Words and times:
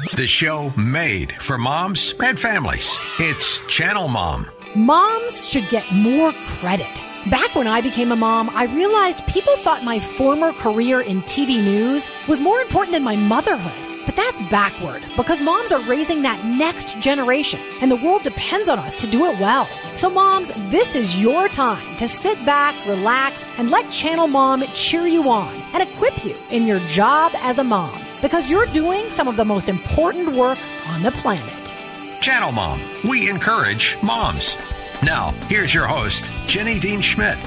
The 0.00 0.26
show 0.26 0.72
made 0.78 1.30
for 1.32 1.58
moms 1.58 2.14
and 2.22 2.40
families. 2.40 2.98
It's 3.18 3.58
Channel 3.66 4.08
Mom. 4.08 4.46
Moms 4.74 5.46
should 5.46 5.68
get 5.68 5.84
more 5.92 6.32
credit. 6.32 7.04
Back 7.28 7.54
when 7.54 7.66
I 7.66 7.82
became 7.82 8.10
a 8.10 8.16
mom, 8.16 8.48
I 8.54 8.64
realized 8.64 9.26
people 9.26 9.54
thought 9.58 9.84
my 9.84 9.98
former 9.98 10.54
career 10.54 11.02
in 11.02 11.20
TV 11.22 11.62
news 11.62 12.08
was 12.28 12.40
more 12.40 12.62
important 12.62 12.92
than 12.92 13.02
my 13.02 13.14
motherhood. 13.14 14.06
But 14.06 14.16
that's 14.16 14.40
backward 14.48 15.02
because 15.18 15.42
moms 15.42 15.70
are 15.70 15.82
raising 15.82 16.22
that 16.22 16.42
next 16.46 16.98
generation 17.00 17.60
and 17.82 17.90
the 17.90 17.96
world 17.96 18.22
depends 18.22 18.70
on 18.70 18.78
us 18.78 18.98
to 19.02 19.06
do 19.06 19.26
it 19.26 19.38
well. 19.38 19.66
So 19.96 20.08
moms, 20.08 20.48
this 20.70 20.96
is 20.96 21.20
your 21.20 21.48
time 21.48 21.96
to 21.96 22.08
sit 22.08 22.42
back, 22.46 22.74
relax, 22.86 23.44
and 23.58 23.70
let 23.70 23.90
Channel 23.90 24.28
Mom 24.28 24.62
cheer 24.72 25.06
you 25.06 25.28
on 25.28 25.54
and 25.74 25.82
equip 25.82 26.24
you 26.24 26.38
in 26.50 26.66
your 26.66 26.80
job 26.88 27.32
as 27.36 27.58
a 27.58 27.64
mom 27.64 27.99
because 28.22 28.50
you're 28.50 28.66
doing 28.66 29.08
some 29.10 29.28
of 29.28 29.36
the 29.36 29.44
most 29.44 29.68
important 29.68 30.34
work 30.34 30.58
on 30.88 31.02
the 31.02 31.10
planet. 31.12 31.74
Channel 32.20 32.52
Mom. 32.52 32.80
We 33.08 33.30
encourage 33.30 33.96
moms. 34.02 34.56
Now, 35.02 35.30
here's 35.48 35.74
your 35.74 35.86
host, 35.86 36.30
Jenny 36.46 36.78
Dean 36.78 37.00
Schmidt. 37.00 37.38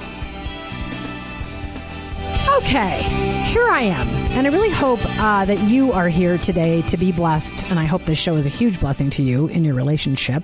Okay, 2.58 3.02
here 3.52 3.67
I 3.67 3.81
am. 3.81 4.08
And 4.34 4.48
I 4.48 4.50
really 4.50 4.72
hope 4.72 5.00
uh, 5.20 5.45
that 5.45 5.59
you 5.67 5.91
are 5.91 6.09
here 6.09 6.38
today 6.38 6.81
to 6.84 6.98
be 6.98 7.12
blessed. 7.12 7.70
And 7.70 7.80
I 7.80 7.86
hope 7.86 8.03
this 8.03 8.17
show 8.17 8.36
is 8.36 8.45
a 8.45 8.50
huge 8.50 8.80
blessing 8.80 9.09
to 9.12 9.23
you 9.23 9.48
in 9.48 9.64
your 9.64 9.76
relationship. 9.76 10.44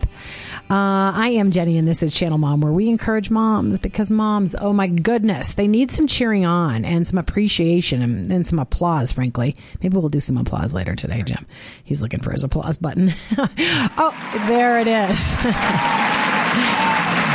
Uh, 0.71 1.11
I 1.15 1.29
am 1.29 1.49
Jenny, 1.49 1.79
and 1.79 1.87
this 1.87 2.03
is 2.03 2.13
Channel 2.13 2.37
Mom, 2.37 2.61
where 2.61 2.71
we 2.71 2.89
encourage 2.89 3.31
moms 3.31 3.79
because 3.79 4.11
moms, 4.11 4.53
oh 4.53 4.71
my 4.71 4.85
goodness, 4.85 5.53
they 5.53 5.67
need 5.67 5.89
some 5.89 6.05
cheering 6.05 6.45
on 6.45 6.85
and 6.85 7.07
some 7.07 7.17
appreciation 7.17 8.03
and, 8.03 8.31
and 8.31 8.45
some 8.45 8.59
applause, 8.59 9.11
frankly. 9.11 9.55
Maybe 9.81 9.97
we'll 9.97 10.09
do 10.09 10.19
some 10.19 10.37
applause 10.37 10.75
later 10.75 10.95
today, 10.95 11.23
Jim. 11.23 11.47
He's 11.83 12.03
looking 12.03 12.19
for 12.19 12.31
his 12.31 12.43
applause 12.43 12.77
button. 12.77 13.11
oh, 13.39 14.43
there 14.47 14.79
it 14.79 14.87
is. 14.87 15.35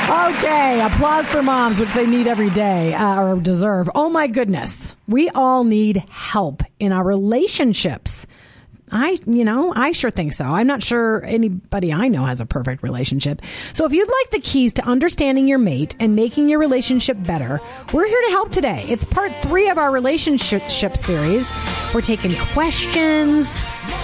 Okay, 0.05 0.81
applause 0.85 1.27
for 1.29 1.43
moms, 1.43 1.81
which 1.81 1.93
they 1.93 2.07
need 2.07 2.27
every 2.27 2.51
day 2.51 2.95
uh, 2.95 3.21
or 3.21 3.41
deserve. 3.41 3.91
Oh 3.95 4.11
my 4.11 4.27
goodness. 4.27 4.95
We 5.09 5.29
all 5.31 5.65
need 5.65 5.97
help 6.09 6.63
in 6.79 6.93
our 6.93 7.03
relationships. 7.03 8.27
I, 8.95 9.19
you 9.27 9.45
know, 9.45 9.73
I 9.75 9.91
sure 9.91 10.11
think 10.11 10.33
so. 10.33 10.45
I'm 10.45 10.69
not 10.69 10.81
sure 10.81 11.25
anybody 11.25 11.93
I 11.93 12.07
know 12.07 12.25
has 12.27 12.41
a 12.41 12.47
perfect 12.47 12.85
relationship. 12.85 13.43
So 13.73 13.87
if 13.87 13.93
you'd 13.93 14.09
like 14.09 14.31
the 14.31 14.39
keys 14.39 14.73
to 14.75 14.87
understanding 14.87 15.49
your 15.49 15.59
mate 15.59 15.97
and 15.99 16.15
making 16.15 16.49
your 16.49 16.61
relationship 16.61 17.17
better, 17.25 17.61
we're 17.93 18.07
here 18.07 18.23
to 18.27 18.31
help 18.31 18.53
today. 18.53 18.85
It's 18.87 19.05
part 19.05 19.33
three 19.43 19.69
of 19.69 19.79
our 19.79 19.91
relationship 19.91 20.63
series. 20.71 21.53
We're 21.93 22.03
taking 22.03 22.37
questions 22.53 23.61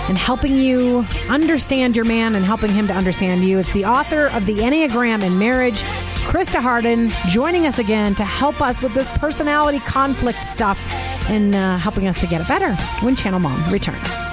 and 0.08 0.18
helping 0.18 0.58
you 0.58 1.06
understand 1.28 1.94
your 1.94 2.04
man 2.04 2.34
and 2.34 2.44
helping 2.44 2.70
him 2.72 2.88
to 2.88 2.92
understand 2.92 3.44
you. 3.44 3.58
It's 3.58 3.72
the 3.72 3.84
author 3.84 4.26
of 4.26 4.44
The 4.44 4.54
Enneagram 4.54 5.22
in 5.22 5.38
Marriage, 5.38 5.82
Christa 6.26 6.60
Hardin, 6.60 7.10
joining 7.28 7.64
us 7.66 7.78
again 7.78 8.16
to 8.16 8.24
help 8.24 8.60
us 8.60 8.82
with 8.82 8.92
this 8.92 9.08
personality 9.18 9.78
conflict 9.78 10.42
stuff 10.42 10.84
and 11.30 11.54
uh, 11.54 11.76
helping 11.76 12.08
us 12.08 12.20
to 12.22 12.26
get 12.26 12.40
it 12.40 12.48
better 12.48 12.74
when 13.04 13.14
Channel 13.14 13.38
Mom 13.38 13.72
returns. 13.72 14.26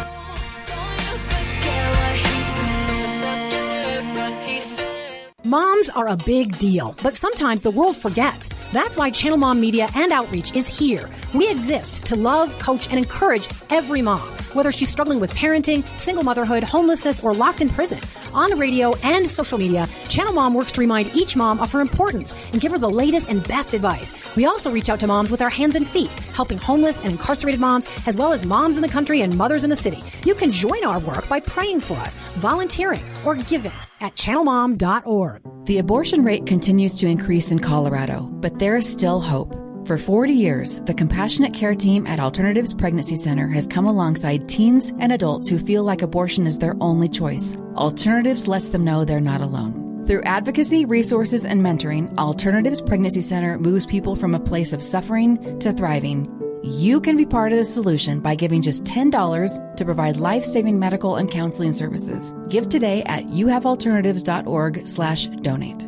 Moms 5.48 5.88
are 5.88 6.10
a 6.10 6.18
big 6.18 6.60
deal, 6.60 6.94
but 7.02 7.16
sometimes 7.16 7.62
the 7.62 7.72
world 7.72 7.96
forgets. 7.96 8.50
That's 8.74 8.98
why 8.98 9.12
Channel 9.12 9.38
Mom 9.38 9.62
Media 9.62 9.88
and 9.96 10.12
Outreach 10.12 10.54
is 10.54 10.68
here. 10.68 11.10
We 11.34 11.50
exist 11.50 12.06
to 12.08 12.18
love, 12.18 12.60
coach, 12.60 12.90
and 12.90 12.98
encourage 12.98 13.48
every 13.70 14.02
mom, 14.02 14.28
whether 14.58 14.72
she's 14.72 14.90
struggling 14.90 15.20
with 15.20 15.34
parenting, 15.34 15.88
single 15.98 16.24
motherhood, 16.24 16.64
homelessness, 16.64 17.24
or 17.24 17.34
locked 17.34 17.62
in 17.62 17.70
prison. 17.70 18.02
On 18.34 18.58
radio 18.58 18.94
and 19.04 19.26
social 19.26 19.58
media, 19.58 19.88
Channel 20.10 20.34
Mom 20.34 20.54
works 20.54 20.74
to 20.74 20.82
remind 20.82 21.16
each 21.16 21.36
mom 21.36 21.60
of 21.62 21.72
her 21.72 21.80
importance 21.80 22.36
and 22.52 22.60
give 22.60 22.72
her 22.72 22.78
the 22.78 22.90
latest 22.90 23.30
and 23.30 23.48
best 23.48 23.74
advice. 23.74 24.14
We 24.36 24.46
also 24.46 24.70
reach 24.70 24.90
out 24.90 25.00
to 25.00 25.08
moms 25.08 25.32
with 25.32 25.42
our 25.42 25.50
hands 25.50 25.76
and 25.76 25.88
feet, 25.88 26.12
helping 26.34 26.58
homeless 26.58 27.04
and 27.04 27.12
incarcerated 27.12 27.62
moms, 27.62 27.90
as 28.08 28.18
well 28.18 28.34
as 28.34 28.46
moms 28.46 28.76
in 28.76 28.82
the 28.82 28.90
country 28.90 29.22
and 29.22 29.38
mothers 29.38 29.64
in 29.64 29.70
the 29.70 29.76
city. 29.76 30.04
You 30.26 30.36
can 30.36 30.52
join 30.52 30.84
our 30.84 31.00
work 31.00 31.30
by 31.30 31.40
praying 31.40 31.82
for 31.82 31.96
us, 31.98 32.18
volunteering, 32.38 33.04
or 33.24 33.36
giving 33.36 33.72
at 34.00 34.16
channelmom.org. 34.16 35.66
The 35.66 35.78
abortion 35.78 36.24
rate 36.24 36.46
continues 36.46 36.96
to 36.96 37.08
increase 37.08 37.52
in 37.52 37.60
Colorado, 37.60 38.22
but 38.22 38.60
there 38.60 38.76
is 38.76 38.90
still 38.90 39.20
hope. 39.20 39.67
For 39.88 39.98
40 39.98 40.34
years, 40.34 40.82
the 40.82 40.94
compassionate 40.94 41.54
care 41.54 41.74
team 41.74 42.06
at 42.08 42.20
Alternatives 42.20 42.74
Pregnancy 42.74 43.16
Center 43.16 43.48
has 43.48 43.68
come 43.68 43.86
alongside 43.86 44.50
teens 44.50 44.92
and 45.00 45.14
adults 45.14 45.48
who 45.48 45.58
feel 45.58 45.86
like 45.86 46.02
abortion 46.02 46.46
is 46.46 46.58
their 46.58 46.76
only 46.82 47.08
choice. 47.08 47.56
Alternatives 47.76 48.50
lets 48.50 48.68
them 48.68 48.84
know 48.84 49.06
they're 49.06 49.22
not 49.22 49.40
alone. 49.40 50.04
Through 50.06 50.24
advocacy, 50.24 50.84
resources, 50.84 51.46
and 51.46 51.62
mentoring, 51.62 52.14
Alternatives 52.18 52.82
Pregnancy 52.82 53.22
Center 53.22 53.58
moves 53.60 53.86
people 53.86 54.18
from 54.18 54.36
a 54.36 54.42
place 54.42 54.74
of 54.74 54.84
suffering 54.84 55.58
to 55.60 55.72
thriving 55.72 56.34
you 56.64 57.00
can 57.00 57.16
be 57.16 57.26
part 57.26 57.54
of 57.54 57.60
the 57.60 57.64
solution 57.64 58.20
by 58.20 58.36
giving 58.36 58.62
just 58.62 58.84
$10 58.84 59.76
to 59.78 59.86
provide 59.86 60.18
life-saving 60.18 60.78
medical 60.78 61.16
and 61.16 61.32
counseling 61.32 61.72
services. 61.72 62.34
Give 62.50 62.68
today 62.68 63.04
at 63.04 63.28
youhavealternatives.org 63.28 64.86
slash 64.88 65.28
donate. 65.28 65.88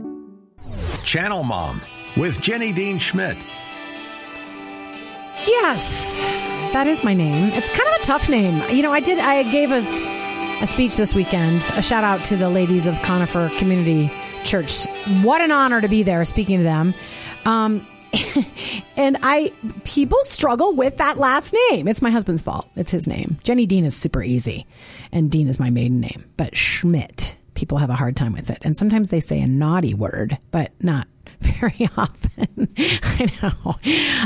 Channel 1.03 1.43
Mom 1.43 1.81
with 2.15 2.39
Jenny 2.39 2.71
Dean 2.71 2.97
Schmidt. 2.97 3.35
Yes, 5.49 6.19
that 6.73 6.85
is 6.85 7.03
my 7.03 7.15
name. 7.15 7.51
It's 7.53 7.69
kind 7.69 7.89
of 7.95 8.01
a 8.01 8.03
tough 8.03 8.29
name. 8.29 8.61
You 8.69 8.83
know, 8.83 8.93
I 8.93 8.99
did, 8.99 9.17
I 9.17 9.41
gave 9.51 9.71
us 9.71 9.89
a 10.61 10.67
speech 10.67 10.95
this 10.95 11.15
weekend, 11.15 11.63
a 11.73 11.81
shout 11.81 12.03
out 12.03 12.23
to 12.25 12.37
the 12.37 12.51
ladies 12.51 12.85
of 12.85 13.01
Conifer 13.01 13.49
Community 13.57 14.11
Church. 14.43 14.85
What 15.23 15.41
an 15.41 15.51
honor 15.51 15.81
to 15.81 15.87
be 15.87 16.03
there 16.03 16.23
speaking 16.25 16.57
to 16.57 16.63
them. 16.63 16.93
Um, 17.45 17.87
and 18.95 19.17
I 19.23 19.51
people 19.85 20.19
struggle 20.25 20.73
with 20.75 20.97
that 20.97 21.17
last 21.17 21.55
name. 21.71 21.87
It's 21.87 22.03
my 22.03 22.11
husband's 22.11 22.43
fault. 22.43 22.69
It's 22.75 22.91
his 22.91 23.07
name. 23.07 23.39
Jenny 23.41 23.65
Dean 23.65 23.85
is 23.85 23.95
super 23.95 24.21
easy, 24.21 24.67
and 25.11 25.31
Dean 25.31 25.47
is 25.47 25.59
my 25.59 25.71
maiden 25.71 25.99
name. 25.99 26.25
But 26.37 26.55
Schmidt, 26.55 27.37
people 27.55 27.79
have 27.79 27.89
a 27.89 27.95
hard 27.95 28.15
time 28.15 28.33
with 28.33 28.51
it, 28.51 28.59
and 28.61 28.77
sometimes 28.77 29.09
they 29.09 29.19
say 29.19 29.41
a 29.41 29.47
naughty 29.47 29.95
word, 29.95 30.37
but 30.51 30.71
not 30.79 31.07
very 31.59 31.89
often. 31.97 32.67
I 32.77 33.31
know. 33.41 33.75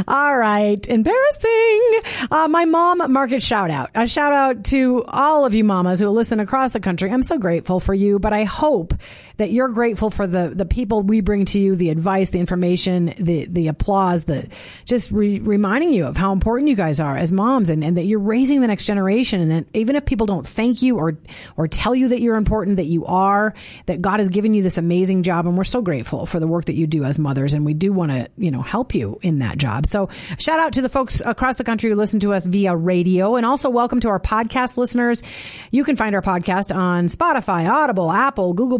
All 0.08 0.38
right. 0.38 0.88
Embarrassing. 0.88 2.00
Uh, 2.32 2.48
my 2.50 2.66
mom 2.66 3.12
market 3.12 3.42
shout 3.42 3.72
out. 3.72 3.90
A 3.96 4.08
shout 4.08 4.34
out 4.34 4.64
to 4.66 5.04
all 5.08 5.46
of 5.46 5.54
you 5.54 5.64
mamas 5.64 6.00
who 6.00 6.10
listen 6.10 6.40
across 6.40 6.72
the 6.72 6.80
country. 6.80 7.12
I'm 7.12 7.24
so 7.24 7.38
grateful 7.38 7.80
for 7.80 7.94
you, 7.94 8.20
but 8.20 8.34
I 8.34 8.44
hope 8.44 8.94
that 9.38 9.52
you're 9.52 9.70
grateful 9.70 10.10
for 10.10 10.28
the, 10.28 10.52
the 10.54 10.66
people 10.66 11.02
we 11.02 11.22
bring 11.22 11.46
to 11.46 11.60
you, 11.60 11.76
the 11.76 11.90
advice, 11.90 12.30
the 12.30 12.40
information, 12.40 13.14
the, 13.18 13.46
the 13.46 13.68
applause, 13.68 14.26
the 14.26 14.48
just 14.86 15.12
re- 15.12 15.40
reminding 15.40 15.92
you 15.92 16.06
of 16.06 16.18
how 16.18 16.32
important 16.32 16.70
you 16.70 16.76
guys 16.76 17.00
are 17.00 17.18
as 17.18 17.34
moms 17.34 17.70
and, 17.70 17.84
and 17.84 17.98
that 17.98 18.06
you're 18.06 18.20
raising 18.20 18.62
the 18.62 18.68
next 18.68 18.86
generation. 18.86 19.42
And 19.42 19.52
that 19.52 19.66
even 19.74 19.96
if 19.96 20.06
people 20.06 20.26
don't 20.26 20.48
thank 20.48 20.82
you 20.82 20.98
or, 20.98 21.18
or 21.58 21.68
tell 21.68 21.96
you 21.96 22.10
that 22.10 22.22
you're 22.22 22.36
important, 22.36 22.78
that 22.78 22.86
you 22.86 23.06
are, 23.06 23.54
that 23.88 24.02
God 24.02 24.20
has 24.20 24.30
given 24.30 24.54
you 24.54 24.62
this 24.62 24.78
amazing 24.78 25.24
job. 25.24 25.48
And 25.48 25.58
we're 25.58 25.64
so 25.64 25.82
grateful 25.82 26.26
for 26.26 26.40
the 26.40 26.48
work 26.48 26.66
that 26.66 26.76
you 26.76 26.88
do 26.88 27.04
as 27.04 27.18
mothers. 27.18 27.54
And 27.54 27.66
we 27.66 27.74
do 27.74 27.92
want 27.92 28.12
to, 28.12 28.28
you 28.38 28.52
know, 28.52 28.62
help 28.62 28.94
you 28.94 29.20
in 29.22 29.40
that 29.40 29.58
job. 29.58 29.88
So 29.88 30.10
shout 30.38 30.60
out 30.60 30.74
to 30.74 30.82
the 30.82 30.90
folks 30.90 31.22
across 31.22 31.58
the 31.58 31.64
country 31.64 31.90
who 31.90 31.96
listen 31.96 32.20
to 32.22 32.34
us 32.34 32.46
via 32.46 32.76
radio 32.76 33.36
and 33.36 33.46
also 33.46 33.70
welcome 33.70 34.00
to 34.02 34.10
our 34.10 34.20
podcast 34.20 34.78
listeners. 34.78 35.24
You 35.72 35.84
can 35.84 35.96
find 35.96 36.14
our 36.14 36.22
podcast 36.22 36.74
on 36.74 37.08
Spotify, 37.08 37.70
Audible, 37.70 38.12
Apple, 38.12 38.54
Google 38.54 38.80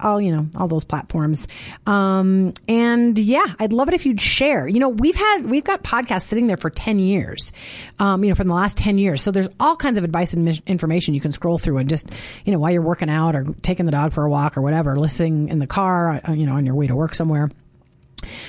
All, 0.00 0.20
you 0.20 0.32
know, 0.32 0.48
all 0.56 0.68
those 0.68 0.84
platforms. 0.84 1.46
Um, 1.86 2.54
and 2.68 3.18
yeah, 3.18 3.44
I'd 3.58 3.72
love 3.72 3.88
it 3.88 3.94
if 3.94 4.06
you'd 4.06 4.20
share. 4.20 4.66
You 4.68 4.80
know, 4.80 4.88
we've 4.88 5.16
had, 5.16 5.42
we've 5.44 5.64
got 5.64 5.82
podcasts 5.82 6.22
sitting 6.22 6.46
there 6.46 6.56
for 6.56 6.70
10 6.70 6.98
years, 6.98 7.52
um, 7.98 8.24
you 8.24 8.30
know, 8.30 8.34
from 8.34 8.48
the 8.48 8.54
last 8.54 8.78
10 8.78 8.98
years. 8.98 9.22
So 9.22 9.30
there's 9.30 9.48
all 9.58 9.76
kinds 9.76 9.98
of 9.98 10.04
advice 10.04 10.34
and 10.34 10.60
information 10.66 11.14
you 11.14 11.20
can 11.20 11.32
scroll 11.32 11.58
through 11.58 11.78
and 11.78 11.88
just, 11.88 12.10
you 12.44 12.52
know, 12.52 12.58
while 12.58 12.70
you're 12.70 12.82
working 12.82 13.10
out 13.10 13.34
or 13.34 13.44
taking 13.62 13.86
the 13.86 13.92
dog 13.92 14.12
for 14.12 14.24
a 14.24 14.30
walk 14.30 14.56
or 14.56 14.62
whatever, 14.62 14.98
listening 14.98 15.48
in 15.48 15.58
the 15.58 15.66
car, 15.66 16.20
uh, 16.26 16.32
you 16.32 16.46
know, 16.46 16.54
on 16.54 16.66
your 16.66 16.74
way 16.74 16.86
to 16.86 16.96
work 16.96 17.14
somewhere 17.14 17.50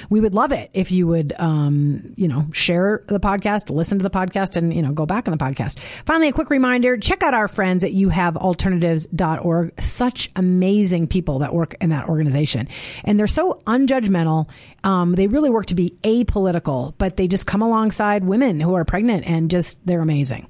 we 0.09 0.19
would 0.19 0.33
love 0.33 0.51
it 0.51 0.69
if 0.73 0.91
you 0.91 1.07
would, 1.07 1.33
um, 1.37 2.13
you 2.17 2.27
know, 2.27 2.47
share 2.53 3.03
the 3.07 3.19
podcast, 3.19 3.69
listen 3.69 3.97
to 3.99 4.03
the 4.03 4.09
podcast, 4.09 4.57
and, 4.57 4.73
you 4.73 4.81
know, 4.81 4.91
go 4.91 5.05
back 5.05 5.27
on 5.27 5.37
the 5.37 5.43
podcast. 5.43 5.79
Finally, 6.05 6.29
a 6.29 6.31
quick 6.31 6.49
reminder 6.49 6.97
check 6.97 7.23
out 7.23 7.33
our 7.33 7.47
friends 7.47 7.83
at 7.83 7.91
youhavealternatives.org. 7.91 9.81
Such 9.81 10.31
amazing 10.35 11.07
people 11.07 11.39
that 11.39 11.53
work 11.53 11.75
in 11.81 11.89
that 11.89 12.07
organization. 12.09 12.67
And 13.03 13.19
they're 13.19 13.27
so 13.27 13.61
unjudgmental. 13.65 14.49
Um, 14.83 15.13
they 15.13 15.27
really 15.27 15.49
work 15.49 15.67
to 15.67 15.75
be 15.75 15.97
apolitical, 16.03 16.93
but 16.97 17.17
they 17.17 17.27
just 17.27 17.45
come 17.45 17.61
alongside 17.61 18.23
women 18.23 18.59
who 18.59 18.73
are 18.75 18.85
pregnant 18.85 19.25
and 19.25 19.49
just, 19.51 19.85
they're 19.85 20.01
amazing. 20.01 20.47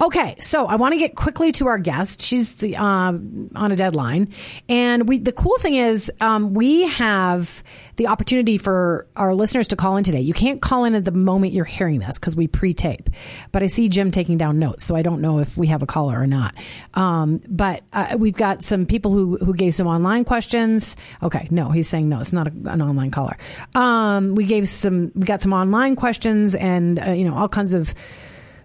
Okay. 0.00 0.36
So 0.40 0.66
I 0.66 0.76
want 0.76 0.92
to 0.92 0.98
get 0.98 1.14
quickly 1.14 1.52
to 1.52 1.68
our 1.68 1.78
guest. 1.78 2.22
She's 2.22 2.56
the, 2.56 2.76
uh, 2.76 3.12
on 3.54 3.72
a 3.72 3.76
deadline. 3.76 4.34
And 4.68 5.08
we, 5.08 5.20
the 5.20 5.32
cool 5.32 5.58
thing 5.58 5.76
is, 5.76 6.10
um, 6.20 6.54
we 6.54 6.88
have 6.88 7.62
the 7.98 8.06
opportunity 8.06 8.58
for 8.58 9.06
our 9.16 9.34
listeners 9.34 9.68
to 9.68 9.76
call 9.76 9.96
in 9.96 10.04
today. 10.04 10.20
You 10.20 10.32
can't 10.32 10.62
call 10.62 10.84
in 10.84 10.94
at 10.94 11.04
the 11.04 11.10
moment 11.10 11.52
you're 11.52 11.64
hearing 11.64 11.98
this 11.98 12.18
because 12.18 12.36
we 12.36 12.46
pre-tape. 12.46 13.10
But 13.52 13.64
I 13.64 13.66
see 13.66 13.88
Jim 13.88 14.12
taking 14.12 14.38
down 14.38 14.58
notes, 14.58 14.84
so 14.84 14.94
I 14.94 15.02
don't 15.02 15.20
know 15.20 15.40
if 15.40 15.56
we 15.56 15.66
have 15.66 15.82
a 15.82 15.86
caller 15.86 16.18
or 16.18 16.26
not. 16.26 16.54
Um, 16.94 17.40
but 17.48 17.82
uh, 17.92 18.16
we've 18.16 18.34
got 18.34 18.62
some 18.62 18.86
people 18.86 19.12
who 19.12 19.36
who 19.36 19.52
gave 19.52 19.74
some 19.74 19.88
online 19.88 20.24
questions. 20.24 20.96
Okay, 21.22 21.48
no, 21.50 21.70
he's 21.70 21.88
saying 21.88 22.08
no, 22.08 22.20
it's 22.20 22.32
not 22.32 22.46
a, 22.46 22.52
an 22.70 22.80
online 22.80 23.10
caller. 23.10 23.36
Um, 23.74 24.36
we 24.36 24.46
gave 24.46 24.68
some, 24.68 25.10
we 25.14 25.24
got 25.24 25.42
some 25.42 25.52
online 25.52 25.96
questions 25.96 26.54
and 26.54 27.00
uh, 27.00 27.10
you 27.10 27.24
know 27.24 27.34
all 27.34 27.48
kinds 27.48 27.74
of 27.74 27.92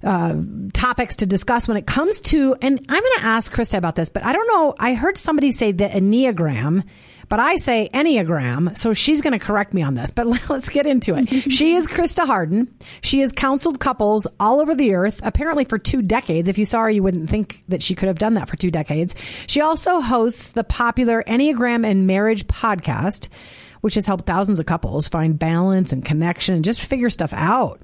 uh, 0.03 0.35
topics 0.73 1.17
to 1.17 1.25
discuss 1.25 1.67
when 1.67 1.77
it 1.77 1.87
comes 1.87 2.21
to, 2.21 2.55
and 2.61 2.79
I'm 2.87 3.01
going 3.01 3.19
to 3.19 3.25
ask 3.25 3.51
Christa 3.51 3.77
about 3.77 3.95
this, 3.95 4.09
but 4.09 4.23
I 4.23 4.33
don't 4.33 4.47
know. 4.47 4.75
I 4.79 4.93
heard 4.93 5.17
somebody 5.17 5.51
say 5.51 5.71
the 5.71 5.87
Enneagram, 5.87 6.83
but 7.29 7.39
I 7.39 7.55
say 7.57 7.89
Enneagram, 7.93 8.77
so 8.77 8.93
she's 8.93 9.21
going 9.21 9.37
to 9.37 9.39
correct 9.39 9.73
me 9.73 9.81
on 9.81 9.95
this, 9.95 10.11
but 10.11 10.27
let's 10.49 10.69
get 10.69 10.85
into 10.85 11.15
it. 11.15 11.27
she 11.51 11.73
is 11.73 11.87
Christa 11.87 12.25
Hardin. 12.25 12.73
She 13.01 13.19
has 13.21 13.31
counseled 13.31 13.79
couples 13.79 14.27
all 14.39 14.59
over 14.59 14.75
the 14.75 14.93
earth, 14.93 15.21
apparently 15.23 15.65
for 15.65 15.77
two 15.77 16.01
decades. 16.01 16.49
If 16.49 16.57
you 16.57 16.65
saw 16.65 16.81
her, 16.81 16.89
you 16.89 17.03
wouldn't 17.03 17.29
think 17.29 17.63
that 17.67 17.81
she 17.81 17.95
could 17.95 18.07
have 18.07 18.19
done 18.19 18.35
that 18.35 18.49
for 18.49 18.57
two 18.57 18.71
decades. 18.71 19.15
She 19.47 19.61
also 19.61 20.01
hosts 20.01 20.51
the 20.51 20.63
popular 20.63 21.23
Enneagram 21.23 21.85
and 21.85 22.07
Marriage 22.07 22.45
podcast, 22.47 23.29
which 23.81 23.95
has 23.95 24.05
helped 24.05 24.25
thousands 24.25 24.59
of 24.59 24.65
couples 24.65 25.07
find 25.07 25.37
balance 25.37 25.91
and 25.91 26.05
connection 26.05 26.55
and 26.55 26.63
just 26.65 26.85
figure 26.85 27.09
stuff 27.09 27.33
out. 27.33 27.81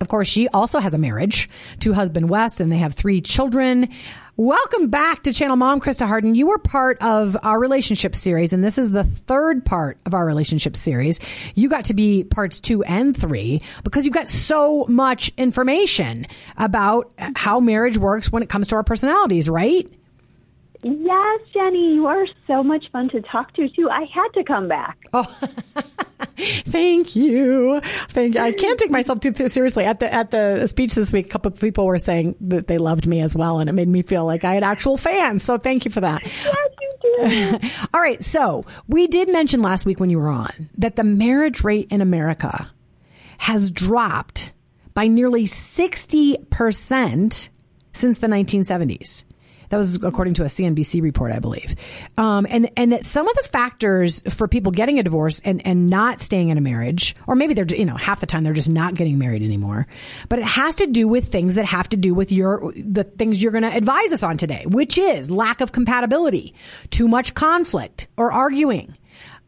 Of 0.00 0.08
course, 0.08 0.28
she 0.28 0.48
also 0.48 0.78
has 0.78 0.94
a 0.94 0.98
marriage 0.98 1.48
to 1.80 1.92
husband 1.92 2.28
West 2.28 2.60
and 2.60 2.70
they 2.70 2.78
have 2.78 2.94
three 2.94 3.20
children. 3.20 3.88
Welcome 4.36 4.88
back 4.88 5.24
to 5.24 5.32
Channel 5.32 5.56
Mom, 5.56 5.80
Christa 5.80 6.06
Hardin. 6.06 6.36
You 6.36 6.46
were 6.46 6.58
part 6.58 7.02
of 7.02 7.36
our 7.42 7.58
relationship 7.58 8.14
series, 8.14 8.52
and 8.52 8.62
this 8.62 8.78
is 8.78 8.92
the 8.92 9.02
third 9.02 9.64
part 9.64 9.98
of 10.06 10.14
our 10.14 10.24
relationship 10.24 10.76
series. 10.76 11.18
You 11.56 11.68
got 11.68 11.86
to 11.86 11.94
be 11.94 12.22
parts 12.22 12.60
two 12.60 12.84
and 12.84 13.16
three 13.16 13.60
because 13.82 14.04
you've 14.04 14.14
got 14.14 14.28
so 14.28 14.86
much 14.88 15.32
information 15.36 16.28
about 16.56 17.10
how 17.34 17.58
marriage 17.58 17.98
works 17.98 18.30
when 18.30 18.44
it 18.44 18.48
comes 18.48 18.68
to 18.68 18.76
our 18.76 18.84
personalities, 18.84 19.48
right? 19.48 19.88
Yes, 20.84 21.40
Jenny, 21.52 21.94
you 21.94 22.06
are 22.06 22.26
so 22.46 22.62
much 22.62 22.84
fun 22.92 23.08
to 23.10 23.20
talk 23.22 23.52
to 23.54 23.68
too. 23.68 23.90
I 23.90 24.04
had 24.04 24.28
to 24.34 24.44
come 24.44 24.68
back. 24.68 24.98
Oh, 25.12 25.40
thank 26.38 27.16
you, 27.16 27.80
thank 28.08 28.34
you. 28.34 28.40
I 28.40 28.52
can't 28.52 28.78
take 28.78 28.90
myself 28.90 29.20
too 29.20 29.48
seriously. 29.48 29.84
At 29.84 30.00
the 30.00 30.12
at 30.12 30.30
the 30.30 30.66
speech 30.66 30.94
this 30.94 31.12
week, 31.12 31.26
a 31.26 31.28
couple 31.28 31.52
of 31.52 31.60
people 31.60 31.86
were 31.86 31.98
saying 31.98 32.36
that 32.42 32.66
they 32.66 32.78
loved 32.78 33.06
me 33.06 33.20
as 33.20 33.36
well, 33.36 33.58
and 33.58 33.68
it 33.68 33.72
made 33.72 33.88
me 33.88 34.02
feel 34.02 34.24
like 34.24 34.44
I 34.44 34.54
had 34.54 34.64
actual 34.64 34.96
fans. 34.96 35.42
So 35.42 35.58
thank 35.58 35.84
you 35.84 35.90
for 35.90 36.00
that. 36.00 36.22
Yes, 36.24 37.62
you. 37.62 37.70
All 37.94 38.00
right, 38.00 38.22
so 38.22 38.64
we 38.86 39.06
did 39.06 39.30
mention 39.32 39.62
last 39.62 39.84
week 39.84 40.00
when 40.00 40.10
you 40.10 40.18
were 40.18 40.28
on 40.28 40.70
that 40.78 40.96
the 40.96 41.04
marriage 41.04 41.64
rate 41.64 41.88
in 41.90 42.00
America 42.00 42.70
has 43.38 43.70
dropped 43.70 44.52
by 44.94 45.06
nearly 45.06 45.46
sixty 45.46 46.36
percent 46.50 47.50
since 47.92 48.18
the 48.20 48.28
1970s. 48.28 49.24
That 49.68 49.76
was 49.76 50.02
according 50.02 50.34
to 50.34 50.42
a 50.42 50.46
CNBC 50.46 51.02
report, 51.02 51.32
I 51.32 51.38
believe. 51.38 51.74
Um, 52.16 52.46
and, 52.48 52.70
and 52.76 52.92
that 52.92 53.04
some 53.04 53.28
of 53.28 53.36
the 53.36 53.42
factors 53.42 54.22
for 54.34 54.48
people 54.48 54.72
getting 54.72 54.98
a 54.98 55.02
divorce 55.02 55.40
and, 55.40 55.66
and 55.66 55.88
not 55.88 56.20
staying 56.20 56.48
in 56.48 56.58
a 56.58 56.60
marriage, 56.60 57.14
or 57.26 57.34
maybe 57.34 57.54
they're, 57.54 57.66
you 57.66 57.84
know, 57.84 57.96
half 57.96 58.20
the 58.20 58.26
time 58.26 58.44
they're 58.44 58.52
just 58.52 58.70
not 58.70 58.94
getting 58.94 59.18
married 59.18 59.42
anymore, 59.42 59.86
but 60.28 60.38
it 60.38 60.44
has 60.46 60.76
to 60.76 60.86
do 60.86 61.06
with 61.06 61.26
things 61.26 61.56
that 61.56 61.66
have 61.66 61.88
to 61.90 61.96
do 61.96 62.14
with 62.14 62.32
your, 62.32 62.72
the 62.76 63.04
things 63.04 63.42
you're 63.42 63.52
going 63.52 63.62
to 63.62 63.74
advise 63.74 64.12
us 64.12 64.22
on 64.22 64.36
today, 64.36 64.64
which 64.66 64.98
is 64.98 65.30
lack 65.30 65.60
of 65.60 65.72
compatibility, 65.72 66.54
too 66.90 67.08
much 67.08 67.34
conflict 67.34 68.08
or 68.16 68.32
arguing. 68.32 68.94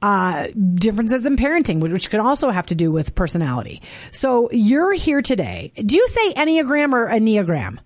Uh, 0.02 0.46
differences 0.76 1.26
in 1.26 1.36
parenting, 1.36 1.78
which 1.80 2.08
can 2.08 2.20
also 2.20 2.48
have 2.48 2.64
to 2.64 2.74
do 2.74 2.90
with 2.90 3.14
personality. 3.14 3.82
So 4.12 4.48
you're 4.50 4.94
here 4.94 5.20
today. 5.20 5.74
Do 5.76 5.94
you 5.94 6.08
say 6.08 6.32
Enneagram 6.32 6.94
or 6.94 7.06
Enneagram? 7.08 7.78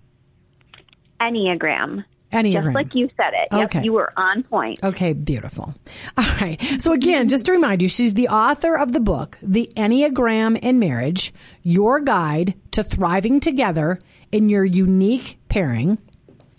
Enneagram. 1.19 2.05
Enneagram. 2.35 2.63
Just 2.63 2.75
like 2.75 2.95
you 2.95 3.09
said 3.17 3.33
it. 3.33 3.47
Yep, 3.51 3.65
Okay. 3.65 3.83
you 3.83 3.93
were 3.93 4.11
on 4.17 4.43
point. 4.43 4.79
Okay, 4.83 5.13
beautiful. 5.13 5.73
All 6.17 6.25
right. 6.41 6.61
So 6.79 6.93
again, 6.93 7.29
just 7.29 7.45
to 7.47 7.51
remind 7.51 7.81
you, 7.81 7.87
she's 7.87 8.13
the 8.13 8.27
author 8.27 8.75
of 8.77 8.91
the 8.91 8.99
book, 8.99 9.37
The 9.41 9.69
Enneagram 9.75 10.57
in 10.59 10.79
Marriage, 10.79 11.33
Your 11.63 11.99
Guide 11.99 12.53
to 12.71 12.83
Thriving 12.83 13.39
Together 13.39 13.99
in 14.31 14.49
Your 14.49 14.65
Unique 14.65 15.37
Pairing. 15.49 15.97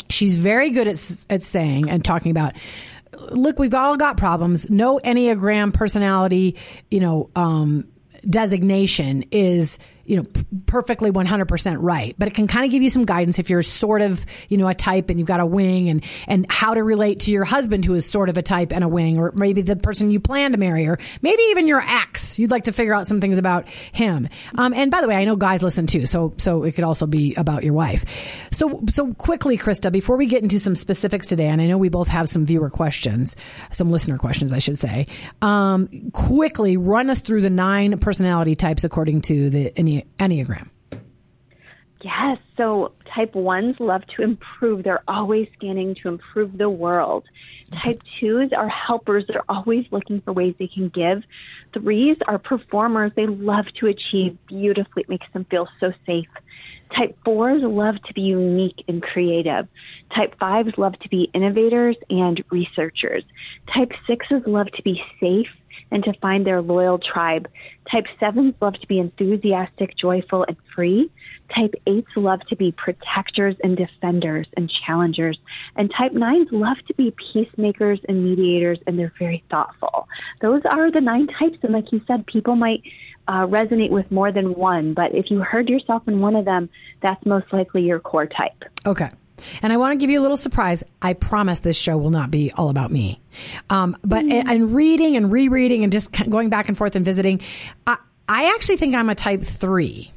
She's 0.08 0.36
very 0.36 0.70
good 0.70 0.88
at, 0.88 1.24
at 1.30 1.42
saying 1.42 1.90
and 1.90 2.04
talking 2.04 2.30
about, 2.30 2.52
look, 3.30 3.58
we've 3.58 3.74
all 3.74 3.96
got 3.96 4.16
problems. 4.16 4.70
No 4.70 4.98
Enneagram 5.04 5.74
personality, 5.74 6.56
you 6.90 7.00
know, 7.00 7.30
um, 7.34 7.88
designation 8.28 9.24
is 9.30 9.78
you 10.06 10.16
know 10.16 10.22
p- 10.24 10.44
perfectly 10.66 11.10
100% 11.10 11.76
right. 11.80 12.14
But 12.18 12.28
it 12.28 12.34
can 12.34 12.46
kind 12.46 12.64
of 12.64 12.70
give 12.70 12.82
you 12.82 12.90
some 12.90 13.04
guidance 13.04 13.38
if 13.38 13.50
you're 13.50 13.62
sort 13.62 14.02
of 14.02 14.24
you 14.48 14.56
know 14.56 14.68
a 14.68 14.74
type 14.74 15.10
and 15.10 15.18
you've 15.18 15.28
got 15.28 15.40
a 15.40 15.46
wing 15.46 15.88
and 15.88 16.04
and 16.26 16.46
how 16.48 16.74
to 16.74 16.82
relate 16.82 17.20
to 17.20 17.32
your 17.32 17.44
husband 17.44 17.84
who 17.84 17.94
is 17.94 18.08
sort 18.08 18.28
of 18.28 18.36
a 18.36 18.42
type 18.42 18.72
and 18.72 18.84
a 18.84 18.88
wing 18.88 19.18
or 19.18 19.32
maybe 19.34 19.62
the 19.62 19.76
person 19.76 20.10
you 20.10 20.20
plan 20.20 20.52
to 20.52 20.58
marry 20.58 20.86
or 20.86 20.98
maybe 21.22 21.42
even 21.50 21.66
your 21.66 21.80
ex. 21.80 22.38
You'd 22.38 22.50
like 22.50 22.64
to 22.64 22.72
figure 22.72 22.94
out 22.94 23.06
some 23.06 23.20
things 23.20 23.38
about 23.38 23.68
him. 23.68 24.28
Um, 24.56 24.72
and 24.74 24.90
by 24.90 25.00
the 25.00 25.08
way 25.08 25.16
i 25.16 25.24
know 25.24 25.36
guys 25.36 25.62
listen 25.62 25.86
too 25.86 26.06
so 26.06 26.34
so 26.36 26.62
it 26.64 26.72
could 26.72 26.84
also 26.84 27.06
be 27.06 27.34
about 27.34 27.64
your 27.64 27.74
wife. 27.74 28.48
So 28.52 28.82
so 28.88 29.14
quickly 29.14 29.58
christa 29.58 29.90
before 29.92 30.16
we 30.16 30.26
get 30.26 30.42
into 30.42 30.58
some 30.58 30.74
specifics 30.74 31.28
today 31.28 31.46
and 31.46 31.60
i 31.60 31.66
know 31.66 31.78
we 31.78 31.88
both 31.88 32.08
have 32.08 32.28
some 32.28 32.44
viewer 32.46 32.70
questions 32.70 33.36
some 33.70 33.90
listener 33.90 34.16
questions 34.16 34.52
i 34.52 34.58
should 34.58 34.78
say 34.78 35.06
um, 35.42 35.88
quickly 36.12 36.76
run 36.76 37.10
us 37.10 37.20
through 37.20 37.42
the 37.42 37.50
nine 37.50 37.98
personality 37.98 38.54
types 38.54 38.84
according 38.84 39.20
to 39.22 39.50
the 39.50 39.70
Enne- 39.76 39.95
enneagram 40.18 40.68
Yes. 42.06 42.38
So 42.56 42.92
type 43.14 43.34
ones 43.34 43.76
love 43.80 44.02
to 44.16 44.22
improve. 44.22 44.84
They're 44.84 45.02
always 45.08 45.48
scanning 45.54 45.96
to 46.02 46.08
improve 46.08 46.56
the 46.56 46.70
world. 46.70 47.24
Type 47.82 48.00
twos 48.20 48.52
are 48.52 48.68
helpers. 48.68 49.24
They're 49.26 49.42
always 49.48 49.86
looking 49.90 50.20
for 50.20 50.32
ways 50.32 50.54
they 50.58 50.68
can 50.68 50.88
give. 50.88 51.24
Threes 51.72 52.16
are 52.28 52.38
performers. 52.38 53.12
They 53.16 53.26
love 53.26 53.66
to 53.80 53.86
achieve 53.86 54.38
beautifully. 54.46 55.02
It 55.02 55.08
makes 55.08 55.26
them 55.32 55.46
feel 55.50 55.68
so 55.80 55.92
safe. 56.06 56.28
Type 56.94 57.18
fours 57.24 57.62
love 57.62 57.96
to 58.04 58.14
be 58.14 58.20
unique 58.20 58.84
and 58.86 59.02
creative. 59.02 59.66
Type 60.14 60.38
fives 60.38 60.72
love 60.78 60.96
to 61.00 61.08
be 61.08 61.28
innovators 61.34 61.96
and 62.08 62.42
researchers. 62.50 63.24
Type 63.74 63.90
sixes 64.06 64.42
love 64.46 64.68
to 64.76 64.82
be 64.82 65.02
safe 65.20 65.48
and 65.90 66.04
to 66.04 66.12
find 66.20 66.46
their 66.46 66.62
loyal 66.62 66.98
tribe. 66.98 67.48
Type 67.90 68.06
sevens 68.18 68.54
love 68.60 68.74
to 68.74 68.86
be 68.86 68.98
enthusiastic, 68.98 69.96
joyful, 69.96 70.44
and 70.48 70.56
free. 70.74 71.10
Type 71.54 71.74
eights 71.86 72.10
love 72.16 72.40
to 72.48 72.56
be 72.56 72.72
protectors 72.72 73.56
and 73.62 73.76
defenders 73.76 74.46
and 74.56 74.70
challengers. 74.86 75.38
And 75.76 75.92
type 75.96 76.12
nines 76.12 76.48
love 76.50 76.78
to 76.88 76.94
be 76.94 77.14
peacemakers 77.32 78.00
and 78.08 78.24
mediators, 78.24 78.78
and 78.86 78.98
they're 78.98 79.12
very 79.18 79.44
thoughtful. 79.50 80.08
Those 80.40 80.62
are 80.70 80.90
the 80.90 81.00
nine 81.00 81.28
types. 81.38 81.58
And 81.62 81.72
like 81.72 81.92
you 81.92 82.00
said, 82.06 82.26
people 82.26 82.56
might 82.56 82.82
uh, 83.28 83.46
resonate 83.46 83.90
with 83.90 84.10
more 84.10 84.32
than 84.32 84.54
one, 84.54 84.94
but 84.94 85.14
if 85.14 85.30
you 85.30 85.40
heard 85.40 85.68
yourself 85.68 86.06
in 86.08 86.20
one 86.20 86.36
of 86.36 86.44
them, 86.44 86.68
that's 87.00 87.24
most 87.24 87.52
likely 87.52 87.82
your 87.82 88.00
core 88.00 88.26
type. 88.26 88.64
Okay. 88.84 89.10
And 89.62 89.72
I 89.72 89.76
want 89.76 89.92
to 89.92 89.98
give 90.02 90.10
you 90.10 90.20
a 90.20 90.22
little 90.22 90.36
surprise. 90.36 90.82
I 91.02 91.12
promise 91.12 91.58
this 91.60 91.76
show 91.76 91.96
will 91.98 92.10
not 92.10 92.30
be 92.30 92.52
all 92.52 92.70
about 92.70 92.90
me. 92.90 93.20
Um, 93.70 93.96
but 94.02 94.24
and 94.24 94.74
reading 94.74 95.16
and 95.16 95.30
rereading 95.30 95.84
and 95.84 95.92
just 95.92 96.10
going 96.30 96.48
back 96.48 96.68
and 96.68 96.76
forth 96.76 96.96
and 96.96 97.04
visiting, 97.04 97.40
I, 97.86 97.96
I 98.28 98.52
actually 98.54 98.76
think 98.78 98.94
I'm 98.94 99.10
a 99.10 99.14
type 99.14 99.42
three. 99.42 100.10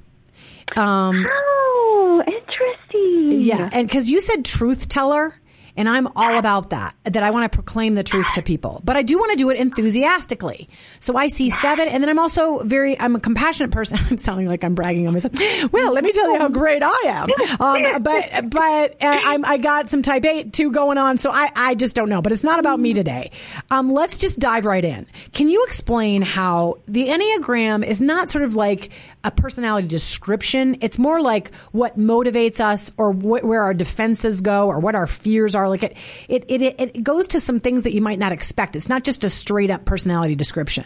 Um, 0.78 1.26
Oh, 1.28 2.24
interesting. 2.26 3.42
yeah. 3.42 3.70
And 3.72 3.88
because 3.88 4.10
you 4.10 4.22
said 4.22 4.46
truth 4.46 4.88
teller. 4.88 5.34
And 5.80 5.88
I'm 5.88 6.08
all 6.18 6.38
about 6.38 6.72
that, 6.72 6.94
that 7.06 7.24
I 7.24 7.32
want 7.32 7.50
to 7.50 7.56
proclaim 7.56 7.96
the 7.96 8.04
truth 8.04 8.30
to 8.34 8.42
people. 8.42 8.82
But 8.84 8.98
I 8.98 9.02
do 9.02 9.18
want 9.18 9.32
to 9.32 9.38
do 9.38 9.50
it 9.50 9.56
enthusiastically. 9.56 10.68
So 11.00 11.16
I 11.16 11.30
see 11.30 11.50
seven, 11.50 11.88
and 11.88 12.04
then 12.04 12.10
I'm 12.10 12.20
also 12.20 12.62
very, 12.64 13.00
I'm 13.00 13.16
a 13.16 13.20
compassionate 13.22 13.72
person. 13.72 13.98
I'm 14.10 14.18
sounding 14.18 14.50
like 14.50 14.66
I'm 14.66 14.76
bragging 14.76 15.08
on 15.08 15.14
myself. 15.14 15.34
Well, 15.72 15.94
let 15.94 16.04
me 16.04 16.12
tell 16.12 16.34
you 16.34 16.38
how 16.38 16.50
great 16.50 16.84
I 16.84 17.02
am. 17.06 17.30
Um, 17.62 18.04
but, 18.04 18.50
but 18.50 18.92
uh, 19.02 19.20
I'm, 19.24 19.46
I 19.46 19.58
got 19.58 19.90
some 19.90 20.02
type 20.02 20.26
eight 20.26 20.52
two 20.52 20.72
going 20.72 20.98
on. 20.98 21.18
So 21.18 21.32
I, 21.32 21.50
I 21.56 21.76
just 21.76 21.96
don't 21.96 22.10
know, 22.10 22.22
but 22.22 22.34
it's 22.34 22.44
not 22.44 22.60
about 22.60 22.78
me 22.78 22.94
today. 22.94 23.32
Um, 23.72 23.90
let's 23.90 24.18
just 24.18 24.38
dive 24.38 24.66
right 24.66 24.84
in. 24.84 25.08
Can 25.32 25.48
you 25.48 25.64
explain 25.64 26.24
how 26.24 26.80
the 26.90 27.08
Enneagram 27.08 27.86
is 27.86 28.02
not 28.02 28.30
sort 28.30 28.44
of 28.44 28.56
like 28.56 28.90
a 29.24 29.32
personality 29.32 29.88
description? 29.88 30.78
It's 30.82 30.98
more 30.98 31.22
like 31.22 31.54
what 31.72 31.98
motivates 31.98 32.60
us 32.60 32.92
or 32.98 33.14
wh- 33.14 33.44
where 33.44 33.64
our 33.64 33.74
defenses 33.74 34.42
go 34.42 34.68
or 34.68 34.80
what 34.80 34.96
our 34.96 35.08
fears 35.08 35.56
are. 35.56 35.68
Like 35.68 35.84
it, 35.84 35.98
it, 36.28 36.50
it, 36.50 36.80
it 36.80 37.04
goes 37.04 37.28
to 37.30 37.40
some 37.40 37.60
things 37.60 37.84
that 37.84 37.94
you 37.94 38.02
might 38.02 38.20
not 38.20 38.32
expect. 38.32 38.76
It's 38.76 38.90
not 38.90 39.04
just 39.04 39.24
a 39.24 39.30
straight 39.30 39.72
up 39.72 39.86
personality 39.86 40.36
description. 40.36 40.86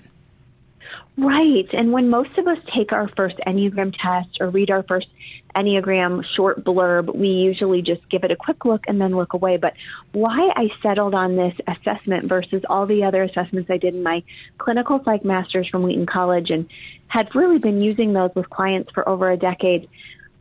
Right. 1.17 1.69
And 1.73 1.91
when 1.91 2.09
most 2.09 2.37
of 2.37 2.47
us 2.47 2.57
take 2.75 2.91
our 2.91 3.07
first 3.15 3.35
Enneagram 3.45 3.93
test 4.01 4.37
or 4.39 4.49
read 4.49 4.71
our 4.71 4.83
first 4.83 5.07
Enneagram 5.55 6.23
short 6.35 6.63
blurb, 6.63 7.13
we 7.13 7.27
usually 7.27 7.81
just 7.81 8.07
give 8.09 8.23
it 8.23 8.31
a 8.31 8.35
quick 8.35 8.65
look 8.65 8.85
and 8.87 8.99
then 8.99 9.15
look 9.15 9.33
away. 9.33 9.57
But 9.57 9.73
why 10.11 10.51
I 10.55 10.69
settled 10.81 11.13
on 11.13 11.35
this 11.35 11.53
assessment 11.67 12.25
versus 12.25 12.63
all 12.69 12.85
the 12.85 13.03
other 13.03 13.23
assessments 13.23 13.69
I 13.69 13.77
did 13.77 13.95
in 13.95 14.03
my 14.03 14.23
clinical 14.57 15.03
psych 15.03 15.23
masters 15.23 15.67
from 15.69 15.83
Wheaton 15.83 16.05
College 16.05 16.49
and 16.49 16.67
had 17.07 17.33
really 17.35 17.59
been 17.59 17.81
using 17.81 18.13
those 18.13 18.31
with 18.35 18.49
clients 18.49 18.91
for 18.91 19.07
over 19.07 19.29
a 19.29 19.37
decade, 19.37 19.87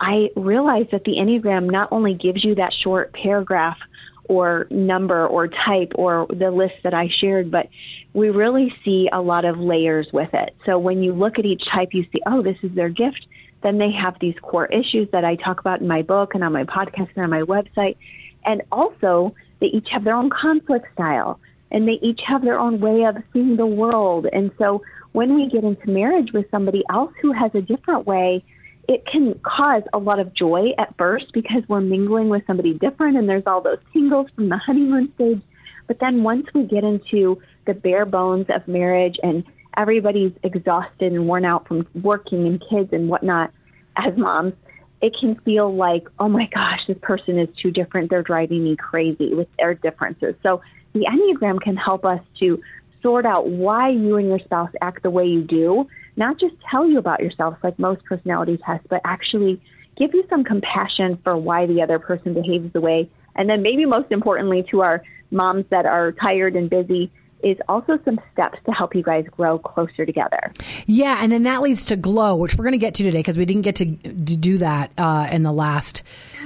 I 0.01 0.31
realized 0.35 0.91
that 0.93 1.05
the 1.05 1.13
Enneagram 1.13 1.71
not 1.71 1.89
only 1.93 2.15
gives 2.15 2.43
you 2.43 2.55
that 2.57 2.73
short 2.83 3.13
paragraph 3.13 3.79
or 4.25 4.67
number 4.71 5.27
or 5.27 5.49
type 5.49 5.93
or 5.95 6.27
the 6.29 6.51
list 6.51 6.75
that 6.85 6.95
I 6.95 7.09
shared, 7.21 7.51
but 7.51 7.69
we 8.15 8.31
really 8.31 8.75
see 8.85 9.09
a 9.13 9.21
lot 9.21 9.45
of 9.45 9.59
layers 9.59 10.09
with 10.13 10.31
it. 10.33 10.55
So 10.65 10.79
when 10.79 11.03
you 11.03 11.13
look 11.13 11.39
at 11.39 11.45
each 11.45 11.63
type, 11.73 11.91
you 11.93 12.05
see, 12.13 12.21
oh, 12.27 12.43
this 12.43 12.57
is 12.63 12.75
their 12.75 12.89
gift. 12.89 13.27
Then 13.63 13.79
they 13.79 13.91
have 13.93 14.17
these 14.21 14.35
core 14.43 14.67
issues 14.67 15.09
that 15.13 15.25
I 15.25 15.37
talk 15.37 15.61
about 15.61 15.81
in 15.81 15.89
my 15.89 16.03
book 16.03 16.35
and 16.35 16.43
on 16.43 16.53
my 16.53 16.65
podcast 16.65 17.11
and 17.15 17.25
on 17.25 17.31
my 17.31 17.43
website. 17.43 17.97
And 18.45 18.63
also, 18.73 19.35
they 19.61 19.67
each 19.67 19.89
have 19.93 20.05
their 20.05 20.15
own 20.15 20.31
conflict 20.31 20.87
style 20.95 21.39
and 21.71 21.89
they 21.89 21.99
each 22.03 22.21
have 22.27 22.43
their 22.43 22.59
own 22.59 22.81
way 22.81 23.05
of 23.05 23.17
seeing 23.33 23.57
the 23.57 23.67
world. 23.67 24.27
And 24.31 24.51
so 24.59 24.83
when 25.13 25.35
we 25.35 25.49
get 25.49 25.65
into 25.65 25.91
marriage 25.91 26.33
with 26.33 26.51
somebody 26.51 26.83
else 26.91 27.13
who 27.23 27.33
has 27.33 27.51
a 27.55 27.63
different 27.63 28.07
way, 28.07 28.45
it 28.89 29.07
can 29.07 29.41
cause 29.43 29.83
a 29.93 29.99
lot 29.99 30.19
of 30.19 30.35
joy 30.35 30.71
at 30.79 30.95
first 30.99 31.33
because 31.33 31.63
we're 31.69 31.81
mingling 31.81 32.29
with 32.29 32.43
somebody 32.47 32.75
different 32.75 33.17
and 33.17 33.29
there's 33.29 33.45
all 33.47 33.63
those 33.63 33.79
tingles 33.93 34.27
from 34.35 34.49
the 34.49 34.57
honeymoon 34.67 35.13
stage. 35.15 35.41
But 35.87 35.99
then 35.99 36.23
once 36.23 36.47
we 36.55 36.65
get 36.65 36.85
into 36.85 37.41
the 37.67 37.75
bare 37.75 38.05
bones 38.05 38.47
of 38.55 38.67
marriage 38.69 39.17
and 39.23 39.45
everybody's 39.77 40.33
exhausted 40.43 41.13
and 41.13 41.27
worn 41.27 41.45
out 41.45 41.67
from 41.67 41.87
working 42.03 42.47
and 42.47 42.63
kids 42.69 42.91
and 42.93 43.09
whatnot 43.09 43.51
as 43.97 44.17
moms, 44.17 44.55
it 45.01 45.15
can 45.19 45.35
feel 45.41 45.75
like, 45.75 46.07
oh 46.19 46.29
my 46.29 46.47
gosh, 46.47 46.81
this 46.87 46.99
person 47.03 47.39
is 47.39 47.49
too 47.61 47.71
different. 47.71 48.11
They're 48.11 48.23
driving 48.23 48.65
me 48.65 48.77
crazy 48.77 49.35
with 49.35 49.49
their 49.59 49.75
differences. 49.75 50.35
So 50.47 50.63
the 50.93 51.07
Enneagram 51.07 51.61
can 51.61 51.77
help 51.77 52.05
us 52.05 52.21
to 52.41 52.61
sort 53.03 53.27
out 53.27 53.49
why 53.49 53.91
you 53.91 54.17
and 54.17 54.29
your 54.29 54.39
spouse 54.39 54.71
act 54.81 55.03
the 55.03 55.11
way 55.11 55.27
you 55.27 55.43
do, 55.43 55.89
not 56.17 56.39
just 56.39 56.55
tell 56.71 56.87
you 56.87 56.99
about 56.99 57.21
yourself 57.21 57.57
like 57.63 57.79
most 57.79 58.05
personality 58.05 58.59
tests, 58.65 58.87
but 58.89 59.01
actually 59.05 59.61
give 59.97 60.15
you 60.15 60.25
some 60.31 60.45
compassion 60.45 61.19
for 61.25 61.37
why 61.37 61.67
the 61.67 61.83
other 61.83 61.99
person 61.99 62.33
behaves 62.33 62.73
the 62.73 62.81
way. 62.81 63.11
And 63.35 63.49
then 63.51 63.63
maybe 63.63 63.87
most 63.87 64.13
importantly 64.13 64.65
to 64.71 64.83
our 64.83 65.03
moms 65.31 65.65
that 65.71 65.87
are 65.87 66.13
tired 66.13 66.55
and 66.55 66.71
busy, 66.71 67.11
is 67.43 67.57
also 67.69 67.99
some 68.05 68.21
steps 68.33 68.59
to 68.67 68.73
help 68.73 68.95
you 68.95 69.03
guys 69.03 69.27
grow 69.31 69.59
closer 69.59 70.07
together. 70.07 70.53
Yeah, 70.87 71.19
and 71.21 71.31
then 71.31 71.45
that 71.45 71.63
leads 71.63 71.87
to 71.87 71.97
glow, 71.97 72.37
which 72.37 72.57
we're 72.57 72.65
going 72.65 72.73
to 72.73 72.79
get 72.79 72.95
to 72.97 73.03
today 73.03 73.19
because 73.19 73.39
we 73.39 73.45
didn't 73.45 73.63
get 73.63 73.77
to, 73.77 73.97
to 73.97 74.37
do 74.37 74.59
that 74.59 74.93
uh, 74.99 75.29
in 75.31 75.43
the 75.43 75.53
last 75.53 76.03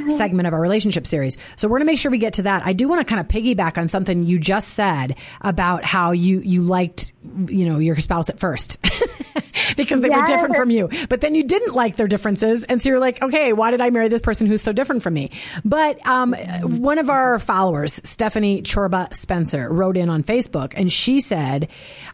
segment 0.08 0.46
of 0.46 0.54
our 0.54 0.60
relationship 0.60 1.06
series. 1.06 1.38
So 1.56 1.68
we're 1.68 1.78
going 1.78 1.86
to 1.86 1.92
make 1.92 1.98
sure 1.98 2.10
we 2.10 2.18
get 2.18 2.34
to 2.34 2.42
that. 2.42 2.64
I 2.66 2.72
do 2.72 2.88
want 2.88 3.06
to 3.06 3.14
kind 3.14 3.20
of 3.20 3.28
piggyback 3.28 3.78
on 3.78 3.88
something 3.88 4.24
you 4.24 4.38
just 4.38 4.68
said 4.68 5.16
about 5.40 5.84
how 5.84 6.12
you 6.12 6.40
you 6.40 6.62
liked 6.62 7.12
you 7.46 7.66
know 7.66 7.78
your 7.78 7.96
spouse 7.96 8.28
at 8.28 8.38
first. 8.38 8.78
because 9.76 10.00
they 10.00 10.08
yes. 10.08 10.20
were 10.20 10.26
different 10.26 10.56
from 10.56 10.70
you. 10.70 10.88
But 11.08 11.20
then 11.20 11.34
you 11.34 11.42
didn't 11.42 11.74
like 11.74 11.96
their 11.96 12.08
differences. 12.08 12.64
And 12.64 12.80
so 12.80 12.90
you're 12.90 12.98
like, 12.98 13.22
okay, 13.22 13.52
why 13.52 13.70
did 13.70 13.80
I 13.80 13.90
marry 13.90 14.08
this 14.08 14.20
person 14.20 14.46
who's 14.46 14.62
so 14.62 14.72
different 14.72 15.02
from 15.02 15.14
me? 15.14 15.30
But 15.64 16.04
um, 16.06 16.34
one 16.62 16.98
of 16.98 17.10
our 17.10 17.38
followers, 17.38 18.00
Stephanie 18.04 18.62
Chorba 18.62 19.12
Spencer, 19.14 19.72
wrote 19.72 19.96
in 19.96 20.10
on 20.10 20.22
Facebook 20.22 20.72
and 20.76 20.85
she 20.90 21.20
said, 21.20 21.68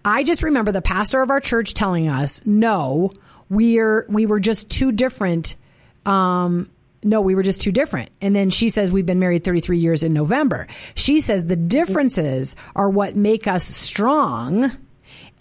I 0.04 0.24
just 0.24 0.42
remember 0.42 0.72
the 0.72 0.82
pastor 0.82 1.22
of 1.22 1.30
our 1.30 1.40
church 1.40 1.74
telling 1.74 2.08
us, 2.08 2.44
no, 2.46 3.12
we're, 3.48 4.06
we 4.08 4.26
were 4.26 4.40
just 4.40 4.70
too 4.70 4.92
different. 4.92 5.56
Um, 6.06 6.70
no, 7.04 7.20
we 7.20 7.34
were 7.34 7.42
just 7.42 7.62
too 7.62 7.72
different. 7.72 8.10
And 8.20 8.34
then 8.34 8.50
she 8.50 8.68
says 8.68 8.92
we've 8.92 9.06
been 9.06 9.18
married 9.18 9.44
33 9.44 9.78
years 9.78 10.02
in 10.02 10.12
November. 10.12 10.68
She 10.94 11.20
says 11.20 11.44
the 11.44 11.56
differences 11.56 12.54
are 12.76 12.88
what 12.88 13.16
make 13.16 13.46
us 13.46 13.64
strong 13.64 14.64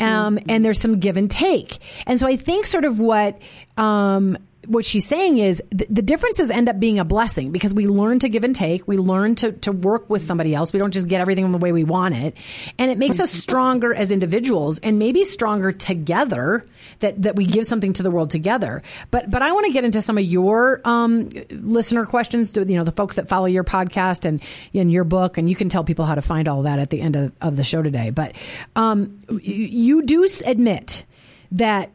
um, 0.01 0.37
mm-hmm. 0.37 0.49
and 0.49 0.65
there's 0.65 0.79
some 0.79 0.99
give 0.99 1.17
and 1.17 1.29
take. 1.29 1.77
And 2.07 2.19
so 2.19 2.27
I 2.27 2.35
think 2.35 2.65
sort 2.65 2.85
of 2.85 2.99
what 2.99 3.39
um, 3.77 4.37
what 4.71 4.85
she's 4.85 5.05
saying 5.05 5.37
is 5.37 5.61
th- 5.77 5.89
the 5.89 6.01
differences 6.01 6.49
end 6.49 6.69
up 6.69 6.79
being 6.79 6.97
a 6.97 7.03
blessing 7.03 7.51
because 7.51 7.73
we 7.73 7.87
learn 7.87 8.19
to 8.19 8.29
give 8.29 8.45
and 8.45 8.55
take. 8.55 8.87
We 8.87 8.97
learn 8.97 9.35
to, 9.35 9.51
to 9.51 9.71
work 9.71 10.09
with 10.09 10.21
somebody 10.21 10.55
else. 10.55 10.71
We 10.71 10.79
don't 10.79 10.93
just 10.93 11.09
get 11.09 11.19
everything 11.19 11.51
the 11.51 11.57
way 11.57 11.73
we 11.73 11.83
want 11.83 12.15
it. 12.15 12.37
And 12.79 12.89
it 12.89 12.97
makes 12.97 13.19
us 13.19 13.31
stronger 13.31 13.93
as 13.93 14.11
individuals 14.11 14.79
and 14.79 14.97
maybe 14.97 15.25
stronger 15.25 15.73
together 15.73 16.65
that, 16.99 17.21
that 17.21 17.35
we 17.35 17.45
give 17.45 17.65
something 17.65 17.91
to 17.93 18.03
the 18.03 18.09
world 18.09 18.29
together. 18.29 18.81
But, 19.11 19.29
but 19.29 19.41
I 19.41 19.51
want 19.51 19.65
to 19.65 19.73
get 19.73 19.83
into 19.83 20.01
some 20.01 20.17
of 20.17 20.23
your, 20.23 20.81
um, 20.85 21.29
listener 21.49 22.05
questions 22.05 22.53
to, 22.53 22.65
you 22.65 22.77
know, 22.77 22.85
the 22.85 22.91
folks 22.93 23.17
that 23.17 23.27
follow 23.27 23.47
your 23.47 23.65
podcast 23.65 24.25
and 24.25 24.41
in 24.71 24.89
your 24.89 25.03
book. 25.03 25.37
And 25.37 25.49
you 25.49 25.55
can 25.55 25.67
tell 25.67 25.83
people 25.83 26.05
how 26.05 26.15
to 26.15 26.21
find 26.21 26.47
all 26.47 26.61
that 26.63 26.79
at 26.79 26.89
the 26.89 27.01
end 27.01 27.17
of, 27.17 27.33
of 27.41 27.57
the 27.57 27.65
show 27.65 27.81
today. 27.81 28.09
But, 28.09 28.35
um, 28.77 29.19
you 29.41 30.03
do 30.03 30.25
admit 30.45 31.03
that 31.51 31.91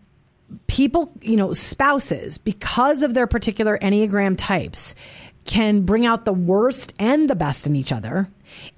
people, 0.67 1.13
you 1.21 1.37
know, 1.37 1.53
spouses, 1.53 2.39
because 2.39 3.03
of 3.03 3.15
their 3.15 3.27
particular 3.27 3.79
Enneagram 3.79 4.37
types, 4.37 4.95
can 5.45 5.83
bring 5.83 6.05
out 6.05 6.25
the 6.25 6.33
worst 6.33 6.95
and 6.99 7.31
the 7.31 7.37
best 7.37 7.67
in 7.67 7.77
each 7.77 7.93
other 7.93 8.27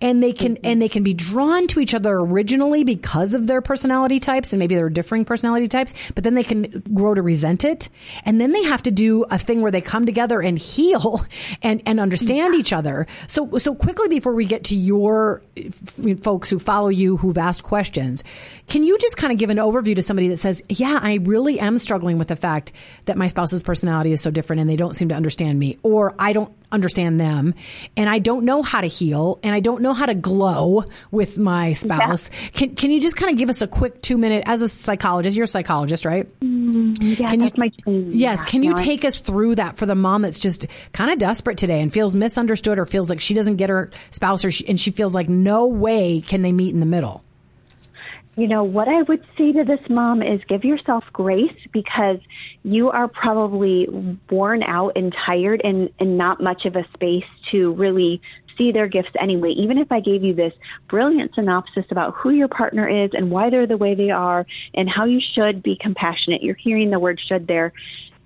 and 0.00 0.22
they 0.22 0.32
can 0.32 0.54
mm-hmm. 0.54 0.66
and 0.66 0.82
they 0.82 0.88
can 0.88 1.02
be 1.02 1.14
drawn 1.14 1.66
to 1.68 1.80
each 1.80 1.94
other 1.94 2.18
originally 2.18 2.84
because 2.84 3.34
of 3.34 3.46
their 3.46 3.62
personality 3.62 4.20
types 4.20 4.52
and 4.52 4.60
maybe 4.60 4.74
they're 4.74 4.90
differing 4.90 5.24
personality 5.24 5.68
types 5.68 5.94
but 6.14 6.24
then 6.24 6.34
they 6.34 6.44
can 6.44 6.82
grow 6.94 7.14
to 7.14 7.22
resent 7.22 7.64
it. 7.64 7.88
And 8.24 8.40
then 8.40 8.52
they 8.52 8.64
have 8.64 8.82
to 8.84 8.90
do 8.90 9.24
a 9.24 9.38
thing 9.38 9.60
where 9.60 9.70
they 9.70 9.80
come 9.80 10.06
together 10.06 10.40
and 10.40 10.58
heal 10.58 11.24
and 11.62 11.82
and 11.86 12.00
understand 12.00 12.54
each 12.54 12.72
other. 12.72 13.06
So 13.26 13.58
so 13.58 13.74
quickly 13.74 14.08
before 14.08 14.34
we 14.34 14.44
get 14.44 14.64
to 14.64 14.74
your 14.74 15.42
eh, 15.56 16.14
folks 16.22 16.50
who 16.50 16.58
follow 16.58 16.88
you 16.88 17.16
who've 17.16 17.38
asked 17.38 17.62
questions 17.62 18.24
can 18.68 18.82
you 18.82 18.98
just 18.98 19.16
kind 19.16 19.32
of 19.32 19.38
give 19.38 19.50
an 19.50 19.56
overview 19.58 19.94
to 19.94 20.02
somebody 20.02 20.28
that 20.28 20.38
says 20.38 20.62
yeah 20.68 20.98
I 21.00 21.18
really 21.22 21.58
am 21.60 21.78
struggling 21.78 22.18
with 22.18 22.28
the 22.28 22.36
fact 22.36 22.72
that 23.06 23.16
my 23.16 23.26
spouse's 23.26 23.62
personality 23.62 24.12
is 24.12 24.20
so 24.20 24.30
different 24.30 24.60
and 24.60 24.70
they 24.70 24.76
don't 24.76 24.94
seem 24.94 25.08
to 25.08 25.14
understand 25.14 25.58
me 25.58 25.78
or 25.82 26.14
I 26.18 26.32
don't 26.32 26.52
understand 26.70 27.18
them 27.18 27.54
and 27.96 28.10
I 28.10 28.18
don't 28.18 28.44
know 28.44 28.62
how 28.62 28.80
to 28.80 28.86
heal 28.86 29.38
and 29.42 29.54
I 29.54 29.60
don't 29.60 29.82
know 29.82 29.94
how 29.94 30.06
to 30.06 30.14
glow 30.14 30.84
with 31.10 31.38
my 31.38 31.72
spouse. 31.72 32.30
Yeah. 32.30 32.48
Can 32.50 32.74
can 32.74 32.90
you 32.90 33.00
just 33.00 33.16
kind 33.16 33.32
of 33.32 33.38
give 33.38 33.48
us 33.48 33.62
a 33.62 33.66
quick 33.66 34.02
two 34.02 34.18
minute 34.18 34.44
as 34.46 34.62
a 34.62 34.68
psychologist? 34.68 35.36
You're 35.36 35.44
a 35.44 35.48
psychologist, 35.48 36.04
right? 36.04 36.28
Mm, 36.40 36.96
yeah, 37.00 37.28
can 37.28 37.40
you, 37.40 37.50
my 37.56 37.72
Yes. 37.86 38.42
Can 38.44 38.62
you 38.62 38.74
take 38.74 39.04
us 39.04 39.18
through 39.18 39.56
that 39.56 39.76
for 39.76 39.86
the 39.86 39.94
mom 39.94 40.22
that's 40.22 40.38
just 40.38 40.66
kind 40.92 41.10
of 41.10 41.18
desperate 41.18 41.58
today 41.58 41.80
and 41.80 41.92
feels 41.92 42.14
misunderstood 42.14 42.78
or 42.78 42.84
feels 42.84 43.10
like 43.10 43.20
she 43.20 43.34
doesn't 43.34 43.56
get 43.56 43.70
her 43.70 43.90
spouse 44.10 44.44
or 44.44 44.50
she, 44.50 44.68
and 44.68 44.78
she 44.78 44.90
feels 44.90 45.14
like 45.14 45.28
no 45.28 45.66
way 45.66 46.20
can 46.20 46.42
they 46.42 46.52
meet 46.52 46.74
in 46.74 46.80
the 46.80 46.86
middle? 46.86 47.22
You 48.36 48.46
know, 48.46 48.62
what 48.62 48.86
I 48.86 49.02
would 49.02 49.24
say 49.36 49.50
to 49.52 49.64
this 49.64 49.80
mom 49.88 50.22
is 50.22 50.38
give 50.44 50.64
yourself 50.64 51.04
grace 51.12 51.56
because 51.72 52.20
you 52.62 52.90
are 52.90 53.08
probably 53.08 53.88
worn 54.30 54.62
out 54.62 54.92
and 54.96 55.14
tired 55.26 55.60
and, 55.64 55.90
and 55.98 56.18
not 56.18 56.42
much 56.42 56.64
of 56.64 56.76
a 56.76 56.84
space 56.94 57.24
to 57.50 57.72
really 57.74 58.20
see 58.56 58.72
their 58.72 58.88
gifts 58.88 59.10
anyway. 59.20 59.50
Even 59.50 59.78
if 59.78 59.90
I 59.92 60.00
gave 60.00 60.24
you 60.24 60.34
this 60.34 60.52
brilliant 60.88 61.34
synopsis 61.34 61.84
about 61.90 62.14
who 62.14 62.30
your 62.30 62.48
partner 62.48 62.88
is 62.88 63.10
and 63.14 63.30
why 63.30 63.50
they're 63.50 63.66
the 63.66 63.76
way 63.76 63.94
they 63.94 64.10
are 64.10 64.44
and 64.74 64.88
how 64.88 65.04
you 65.04 65.20
should 65.34 65.62
be 65.62 65.78
compassionate, 65.80 66.42
you're 66.42 66.56
hearing 66.56 66.90
the 66.90 66.98
word 66.98 67.20
should 67.28 67.46
there 67.46 67.72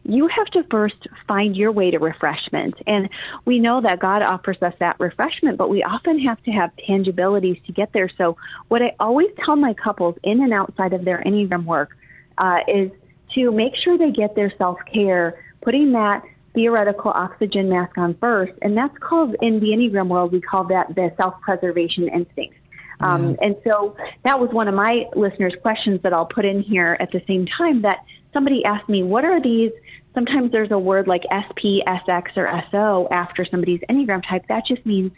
you 0.04 0.28
have 0.28 0.46
to 0.48 0.64
first 0.70 0.96
find 1.28 1.56
your 1.56 1.70
way 1.70 1.90
to 1.90 1.98
refreshment. 1.98 2.74
And 2.86 3.08
we 3.44 3.58
know 3.58 3.80
that 3.82 4.00
God 4.00 4.22
offers 4.22 4.56
us 4.60 4.74
that 4.80 4.98
refreshment, 4.98 5.58
but 5.58 5.70
we 5.70 5.82
often 5.82 6.18
have 6.20 6.42
to 6.44 6.50
have 6.50 6.70
tangibilities 6.86 7.58
to 7.66 7.72
get 7.72 7.92
there. 7.92 8.10
So, 8.18 8.36
what 8.68 8.82
I 8.82 8.94
always 8.98 9.30
tell 9.44 9.56
my 9.56 9.74
couples 9.74 10.16
in 10.22 10.42
and 10.42 10.52
outside 10.52 10.92
of 10.92 11.04
their 11.04 11.22
Enneagram 11.24 11.64
work 11.64 11.96
uh, 12.38 12.58
is 12.66 12.90
to 13.34 13.50
make 13.50 13.74
sure 13.82 13.98
they 13.98 14.10
get 14.10 14.34
their 14.34 14.52
self 14.58 14.78
care, 14.92 15.44
putting 15.62 15.92
that 15.92 16.22
theoretical 16.54 17.10
oxygen 17.14 17.68
mask 17.68 17.96
on 17.96 18.14
first. 18.18 18.52
And 18.62 18.76
that's 18.76 18.96
called, 18.98 19.36
in 19.40 19.60
the 19.60 19.68
Enneagram 19.68 20.08
world, 20.08 20.32
we 20.32 20.40
call 20.40 20.64
that 20.68 20.94
the 20.94 21.12
self 21.16 21.40
preservation 21.40 22.08
instinct. 22.08 22.56
Um, 23.00 23.36
and 23.40 23.56
so 23.64 23.96
that 24.24 24.38
was 24.38 24.50
one 24.50 24.68
of 24.68 24.74
my 24.74 25.06
listeners' 25.16 25.54
questions 25.60 26.00
that 26.02 26.12
I'll 26.12 26.26
put 26.26 26.44
in 26.44 26.62
here 26.62 26.96
at 27.00 27.10
the 27.10 27.20
same 27.26 27.46
time 27.46 27.82
that 27.82 28.04
somebody 28.32 28.64
asked 28.64 28.88
me, 28.88 29.02
what 29.02 29.24
are 29.24 29.42
these? 29.42 29.72
Sometimes 30.14 30.52
there's 30.52 30.70
a 30.70 30.78
word 30.78 31.08
like 31.08 31.22
SP, 31.26 31.82
SX, 31.86 32.36
or 32.36 32.62
SO 32.70 33.08
after 33.10 33.44
somebody's 33.50 33.80
Enneagram 33.90 34.22
type. 34.28 34.44
That 34.48 34.66
just 34.66 34.84
means 34.86 35.10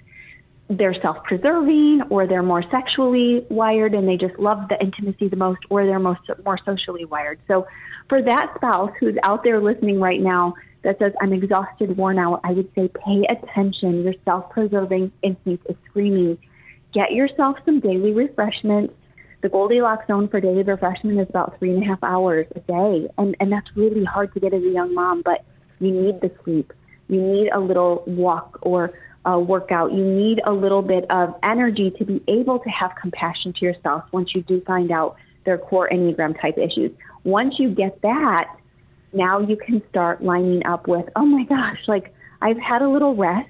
they're 0.79 0.95
self 1.01 1.23
preserving 1.25 2.03
or 2.11 2.27
they're 2.27 2.43
more 2.43 2.63
sexually 2.71 3.45
wired 3.51 3.95
and 3.95 4.09
they 4.09 4.17
just 4.17 4.39
love 4.39 4.69
the 4.69 4.81
intimacy 4.81 5.29
the 5.29 5.37
most 5.37 5.61
or 5.71 5.87
they're 5.87 5.99
most, 5.99 6.21
more 6.45 6.59
socially 6.65 7.05
wired. 7.05 7.39
So 7.49 7.67
for 8.09 8.23
that 8.23 8.53
spouse 8.57 8.93
who's 9.01 9.17
out 9.23 9.45
there 9.45 9.61
listening 9.61 10.01
right 10.01 10.21
now 10.21 10.55
that 10.83 10.99
says, 10.99 11.13
I'm 11.21 11.33
exhausted, 11.33 11.97
worn 11.97 12.19
out, 12.19 12.41
I 12.45 12.53
would 12.53 12.71
say 12.75 12.89
pay 12.89 13.25
attention. 13.29 14.05
Your 14.05 14.15
self 14.25 14.51
preserving 14.51 15.13
instinct 15.23 15.67
is 15.69 15.77
screaming. 15.89 16.39
Get 16.93 17.13
yourself 17.13 17.57
some 17.65 17.81
daily 17.81 18.13
refreshment 18.13 18.93
the 19.45 19.51
Goldilocks 19.51 20.07
zone 20.07 20.27
for 20.29 20.41
daily 20.41 20.63
refreshment 20.63 21.21
is 21.21 21.29
about 21.29 21.59
three 21.59 21.71
and 21.71 21.83
a 21.83 21.87
half 21.87 22.03
hours 22.03 22.47
a 22.57 22.61
day, 22.61 23.09
and 23.19 23.37
and 23.39 23.53
that's 23.53 23.67
really 23.77 24.03
hard 24.03 24.33
to 24.33 24.41
get 24.41 24.55
as 24.55 24.63
a 24.63 24.71
young 24.71 24.95
mom. 24.95 25.21
But 25.23 25.45
you 25.81 25.91
need 25.91 26.23
the 26.23 26.31
sleep. 26.43 26.73
You 27.09 27.21
need 27.21 27.51
a 27.51 27.61
little 27.61 28.05
walk 28.07 28.59
or 28.63 28.93
a 29.25 29.39
workout. 29.39 29.93
You 29.93 30.05
need 30.05 30.41
a 30.45 30.53
little 30.53 30.83
bit 30.83 31.07
of 31.11 31.35
energy 31.43 31.93
to 31.99 32.05
be 32.05 32.23
able 32.29 32.59
to 32.59 32.69
have 32.69 32.93
compassion 33.01 33.53
to 33.59 33.65
yourself 33.65 34.05
once 34.13 34.35
you 34.35 34.43
do 34.43 34.61
find 34.63 34.91
out 34.91 35.17
their 35.45 35.59
core 35.59 35.89
Enneagram 35.91 36.41
type 36.41 36.59
issues. 36.59 36.93
Once 37.25 37.55
you 37.59 37.71
get 37.71 38.01
that, 38.03 38.49
now 39.13 39.39
you 39.41 39.57
can 39.57 39.83
start 39.89 40.23
lining 40.23 40.65
up 40.67 40.87
with, 40.89 41.07
oh 41.17 41.25
my 41.25 41.45
gosh, 41.45 41.79
like 41.87 42.15
I've 42.43 42.59
had 42.59 42.83
a 42.83 42.89
little 42.89 43.15
rest 43.15 43.49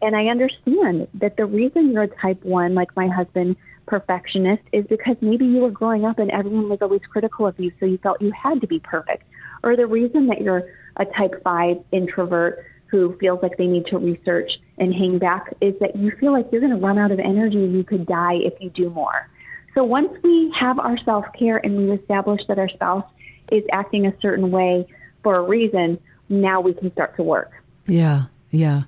and 0.00 0.14
I 0.14 0.26
understand 0.26 1.08
that 1.14 1.36
the 1.36 1.46
reason 1.46 1.92
you're 1.92 2.04
a 2.04 2.08
type 2.08 2.44
one, 2.44 2.74
like 2.74 2.94
my 2.96 3.08
husband, 3.08 3.56
perfectionist, 3.86 4.62
is 4.72 4.86
because 4.86 5.16
maybe 5.20 5.44
you 5.46 5.58
were 5.58 5.70
growing 5.70 6.04
up 6.04 6.18
and 6.18 6.30
everyone 6.30 6.68
was 6.68 6.78
always 6.82 7.00
critical 7.10 7.46
of 7.46 7.58
you, 7.58 7.72
so 7.80 7.86
you 7.86 7.98
felt 7.98 8.20
you 8.20 8.32
had 8.32 8.60
to 8.60 8.66
be 8.66 8.78
perfect. 8.78 9.24
Or 9.64 9.76
the 9.76 9.86
reason 9.86 10.26
that 10.28 10.40
you're 10.40 10.70
a 10.96 11.04
type 11.04 11.42
five 11.42 11.78
introvert 11.90 12.64
who 12.86 13.16
feels 13.18 13.42
like 13.42 13.56
they 13.56 13.66
need 13.66 13.86
to 13.86 13.98
research 13.98 14.50
and 14.78 14.94
hang 14.94 15.18
back 15.18 15.54
is 15.60 15.74
that 15.80 15.96
you 15.96 16.10
feel 16.18 16.32
like 16.32 16.46
you're 16.50 16.60
going 16.60 16.72
to 16.72 16.78
run 16.78 16.98
out 16.98 17.10
of 17.10 17.18
energy 17.18 17.56
and 17.56 17.74
you 17.74 17.84
could 17.84 18.06
die 18.06 18.34
if 18.34 18.54
you 18.60 18.70
do 18.70 18.90
more. 18.90 19.28
So 19.74 19.84
once 19.84 20.10
we 20.22 20.52
have 20.58 20.78
our 20.80 20.98
self 21.04 21.24
care 21.38 21.58
and 21.58 21.76
we 21.76 21.92
establish 21.92 22.40
that 22.48 22.58
our 22.58 22.68
spouse 22.68 23.04
is 23.52 23.62
acting 23.72 24.06
a 24.06 24.12
certain 24.20 24.50
way 24.50 24.86
for 25.22 25.34
a 25.34 25.42
reason, 25.42 25.98
now 26.28 26.60
we 26.60 26.74
can 26.74 26.92
start 26.92 27.16
to 27.16 27.22
work. 27.22 27.52
Yeah. 27.86 28.24
Yeah. 28.50 28.82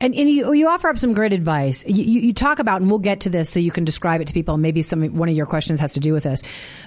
And, 0.00 0.14
and 0.14 0.28
you, 0.28 0.52
you 0.52 0.68
offer 0.68 0.88
up 0.88 0.98
some 0.98 1.14
great 1.14 1.32
advice. 1.32 1.84
You, 1.86 2.04
you, 2.04 2.32
talk 2.32 2.58
about, 2.58 2.80
and 2.80 2.90
we'll 2.90 2.98
get 2.98 3.20
to 3.20 3.30
this 3.30 3.48
so 3.48 3.60
you 3.60 3.70
can 3.70 3.84
describe 3.84 4.20
it 4.20 4.26
to 4.28 4.34
people. 4.34 4.56
Maybe 4.56 4.82
some, 4.82 5.14
one 5.14 5.28
of 5.28 5.34
your 5.34 5.46
questions 5.46 5.80
has 5.80 5.94
to 5.94 6.00
do 6.00 6.12
with 6.12 6.24
this, 6.24 6.42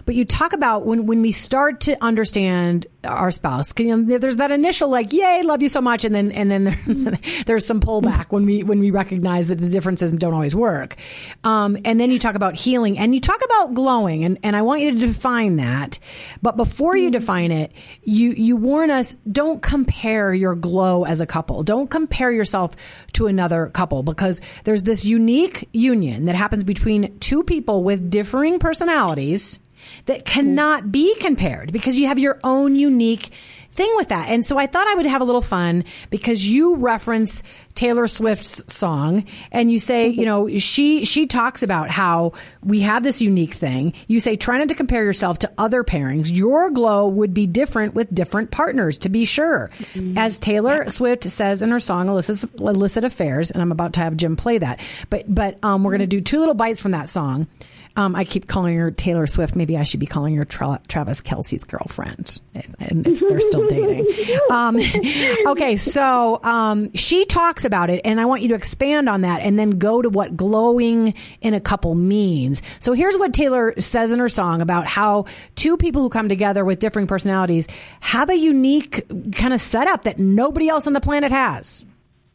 but 0.05 0.15
you 0.15 0.25
talk 0.25 0.53
about 0.53 0.85
when, 0.85 1.05
when 1.05 1.21
we 1.21 1.31
start 1.31 1.81
to 1.81 2.01
understand 2.03 2.87
our 3.03 3.31
spouse, 3.31 3.73
you 3.79 3.95
know, 3.95 4.17
there's 4.17 4.37
that 4.37 4.51
initial 4.51 4.89
like, 4.89 5.13
yay, 5.13 5.41
love 5.43 5.61
you 5.61 5.67
so 5.67 5.81
much. 5.81 6.05
And 6.05 6.13
then, 6.13 6.31
and 6.31 6.51
then 6.51 6.63
there, 6.65 6.79
there's 7.45 7.65
some 7.65 7.79
pullback 7.79 8.31
when 8.31 8.45
we, 8.45 8.63
when 8.63 8.79
we 8.79 8.91
recognize 8.91 9.47
that 9.47 9.59
the 9.59 9.69
differences 9.69 10.11
don't 10.11 10.33
always 10.33 10.55
work. 10.55 10.95
Um, 11.43 11.77
and 11.85 11.99
then 11.99 12.11
you 12.11 12.19
talk 12.19 12.35
about 12.35 12.55
healing 12.55 12.97
and 12.97 13.13
you 13.13 13.21
talk 13.21 13.41
about 13.43 13.73
glowing 13.73 14.23
and, 14.23 14.37
and 14.43 14.55
I 14.55 14.61
want 14.61 14.81
you 14.81 14.91
to 14.91 14.99
define 14.99 15.57
that. 15.57 15.99
But 16.41 16.57
before 16.57 16.97
you 16.97 17.11
define 17.11 17.51
it, 17.51 17.71
you, 18.03 18.31
you 18.31 18.55
warn 18.55 18.91
us, 18.91 19.15
don't 19.31 19.61
compare 19.61 20.33
your 20.33 20.55
glow 20.55 21.05
as 21.05 21.21
a 21.21 21.25
couple. 21.25 21.63
Don't 21.63 21.89
compare 21.89 22.31
yourself 22.31 22.66
to 23.13 23.27
another 23.27 23.67
couple 23.67 24.03
because 24.03 24.41
there's 24.63 24.83
this 24.83 25.05
unique 25.05 25.67
union 25.73 26.25
that 26.25 26.35
happens 26.35 26.63
between 26.63 27.17
two 27.19 27.43
people 27.43 27.83
with 27.83 28.09
differing 28.09 28.59
personalities 28.59 29.59
that 30.05 30.25
cannot 30.25 30.91
be 30.91 31.15
compared 31.19 31.71
because 31.71 31.97
you 31.99 32.07
have 32.07 32.19
your 32.19 32.39
own 32.43 32.75
unique 32.75 33.29
thing 33.77 33.93
with 33.95 34.09
that. 34.09 34.29
And 34.29 34.45
so 34.45 34.57
I 34.57 34.65
thought 34.65 34.87
I 34.87 34.95
would 34.95 35.05
have 35.05 35.21
a 35.21 35.23
little 35.23 35.41
fun 35.41 35.85
because 36.09 36.49
you 36.49 36.75
reference 36.77 37.43
Taylor 37.75 38.07
Swift's 38.07 38.73
song 38.73 39.23
and 39.51 39.71
you 39.71 39.77
say, 39.77 40.07
you 40.07 40.25
know, 40.25 40.49
she 40.57 41.05
she 41.05 41.27
talks 41.27 41.61
about 41.61 41.91
how 41.91 42.33
we 42.63 42.81
have 42.81 43.03
this 43.03 43.21
unique 43.21 43.53
thing. 43.53 43.93
You 44.07 44.19
say 44.19 44.35
try 44.35 44.57
not 44.57 44.69
to 44.69 44.75
compare 44.75 45.03
yourself 45.03 45.39
to 45.39 45.51
other 45.57 45.83
pairings. 45.83 46.35
Your 46.35 46.71
glow 46.71 47.07
would 47.07 47.35
be 47.35 47.45
different 47.45 47.93
with 47.93 48.13
different 48.13 48.49
partners 48.49 48.97
to 48.99 49.09
be 49.09 49.25
sure. 49.25 49.69
Mm-hmm. 49.93 50.17
As 50.17 50.39
Taylor 50.39 50.89
Swift 50.89 51.23
says 51.23 51.61
in 51.61 51.69
her 51.69 51.79
song 51.79 52.09
Illicit, 52.09 52.49
Illicit 52.59 53.03
Affairs 53.03 53.51
and 53.51 53.61
I'm 53.61 53.71
about 53.71 53.93
to 53.93 53.99
have 53.99 54.17
Jim 54.17 54.35
play 54.35 54.57
that. 54.57 54.81
But 55.11 55.23
but 55.27 55.63
um, 55.63 55.83
we're 55.83 55.91
going 55.91 55.99
to 56.01 56.07
do 56.07 56.19
two 56.19 56.39
little 56.39 56.55
bites 56.55 56.81
from 56.81 56.91
that 56.91 57.09
song. 57.09 57.47
Um, 57.97 58.15
I 58.15 58.23
keep 58.25 58.47
calling 58.47 58.77
her 58.77 58.91
Taylor 58.91 59.25
Swift. 59.25 59.55
Maybe 59.55 59.75
I 59.75 59.83
should 59.83 59.99
be 59.99 60.05
calling 60.05 60.35
her 60.35 60.45
Tra- 60.45 60.79
Travis 60.87 61.21
Kelce's 61.21 61.63
girlfriend, 61.63 62.39
and 62.79 63.07
if 63.07 63.19
they're 63.19 63.39
still 63.39 63.67
dating. 63.67 64.05
Um, 64.51 64.77
okay, 65.47 65.75
so 65.75 66.39
um, 66.43 66.93
she 66.93 67.25
talks 67.25 67.65
about 67.65 67.89
it, 67.89 68.01
and 68.05 68.21
I 68.21 68.25
want 68.25 68.43
you 68.43 68.49
to 68.49 68.55
expand 68.55 69.09
on 69.09 69.21
that, 69.21 69.41
and 69.41 69.57
then 69.57 69.71
go 69.71 70.01
to 70.01 70.09
what 70.09 70.37
glowing 70.37 71.15
in 71.41 71.53
a 71.53 71.59
couple 71.59 71.95
means. 71.95 72.61
So 72.79 72.93
here's 72.93 73.17
what 73.17 73.33
Taylor 73.33 73.73
says 73.79 74.11
in 74.11 74.19
her 74.19 74.29
song 74.29 74.61
about 74.61 74.85
how 74.85 75.25
two 75.55 75.75
people 75.75 76.01
who 76.01 76.09
come 76.09 76.29
together 76.29 76.63
with 76.63 76.79
differing 76.79 77.07
personalities 77.07 77.67
have 77.99 78.29
a 78.29 78.35
unique 78.37 79.05
kind 79.33 79.53
of 79.53 79.61
setup 79.61 80.03
that 80.03 80.19
nobody 80.19 80.69
else 80.69 80.87
on 80.87 80.93
the 80.93 81.01
planet 81.01 81.31
has. 81.31 81.83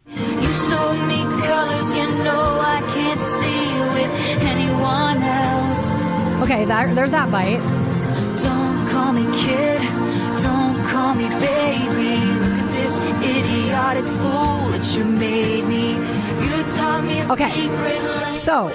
You 0.09 0.53
showed 0.53 1.07
me 1.07 1.23
colors 1.47 1.95
you 1.95 2.07
know 2.25 2.61
I 2.61 2.81
can't 2.95 3.21
see 3.21 3.73
with 3.95 4.43
anyone 4.43 4.57
else. 4.57 4.62
Okay, 6.43 6.65
that, 6.65 6.93
there's 6.97 7.13
that 7.13 7.31
bite. 7.31 7.59
Don't 8.43 8.89
call 8.89 9.13
me 9.13 9.23
kid, 9.39 9.81
don't 10.43 10.85
call 10.89 11.15
me 11.15 11.29
baby. 11.29 12.19
Look 12.41 12.59
at 12.59 12.73
this 12.73 12.97
idiotic 13.23 14.05
fool 14.05 14.71
that 14.73 14.97
you 14.97 15.05
made 15.05 15.65
me. 15.67 15.93
You 15.93 16.63
taught 16.75 17.05
me 17.05 17.21
a 17.21 17.33
okay. 17.33 17.51
secret 17.53 18.39
So 18.39 18.75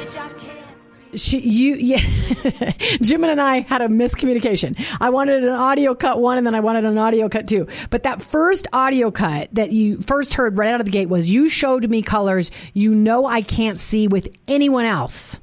she, 1.14 1.40
you, 1.40 1.76
yeah. 1.80 2.72
Jim 3.02 3.26
and 3.26 3.42
I 3.42 3.60
had 3.60 3.82
a 3.82 3.90
miscommunication. 3.90 4.80
I 5.02 5.10
wanted 5.10 5.44
an 5.44 5.50
audio 5.50 5.94
cut 5.94 6.22
one 6.22 6.38
and 6.38 6.48
then 6.48 6.56
I 6.56 6.62
wanted 6.62 6.86
an 6.86 6.98
audio 6.98 7.28
cut 7.28 7.50
two. 7.50 7.68
But 7.90 8.04
that 8.04 8.22
first 8.22 8.68
audio 8.72 9.12
cut 9.12 9.54
that 9.56 9.74
you 9.74 10.00
first 10.04 10.36
heard 10.36 10.58
right 10.58 10.74
out 10.74 10.80
of 10.80 10.86
the 10.86 10.92
gate 10.92 11.10
was 11.10 11.30
you 11.30 11.50
showed 11.50 11.90
me 11.90 12.02
colors 12.02 12.50
you 12.74 12.96
know 12.96 13.26
I 13.26 13.42
can't 13.42 13.78
see 13.78 14.08
with 14.08 14.34
anyone 14.48 14.86
else. 14.86 15.42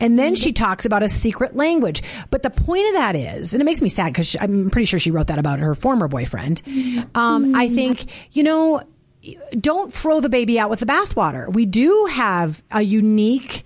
And 0.00 0.18
then 0.18 0.34
she 0.34 0.52
talks 0.52 0.84
about 0.84 1.02
a 1.02 1.08
secret 1.08 1.56
language. 1.56 2.02
But 2.30 2.42
the 2.42 2.50
point 2.50 2.86
of 2.88 2.94
that 2.94 3.14
is, 3.14 3.54
and 3.54 3.60
it 3.60 3.64
makes 3.64 3.82
me 3.82 3.88
sad 3.88 4.12
because 4.12 4.36
I'm 4.40 4.70
pretty 4.70 4.86
sure 4.86 4.98
she 4.98 5.10
wrote 5.10 5.28
that 5.28 5.38
about 5.38 5.58
her 5.58 5.74
former 5.74 6.08
boyfriend. 6.08 6.62
Um, 7.14 7.54
I 7.54 7.68
think, 7.68 8.06
you 8.32 8.42
know, 8.42 8.82
don't 9.58 9.92
throw 9.92 10.20
the 10.20 10.28
baby 10.28 10.58
out 10.58 10.70
with 10.70 10.80
the 10.80 10.86
bathwater. 10.86 11.52
We 11.52 11.66
do 11.66 12.08
have 12.12 12.62
a 12.70 12.82
unique, 12.82 13.64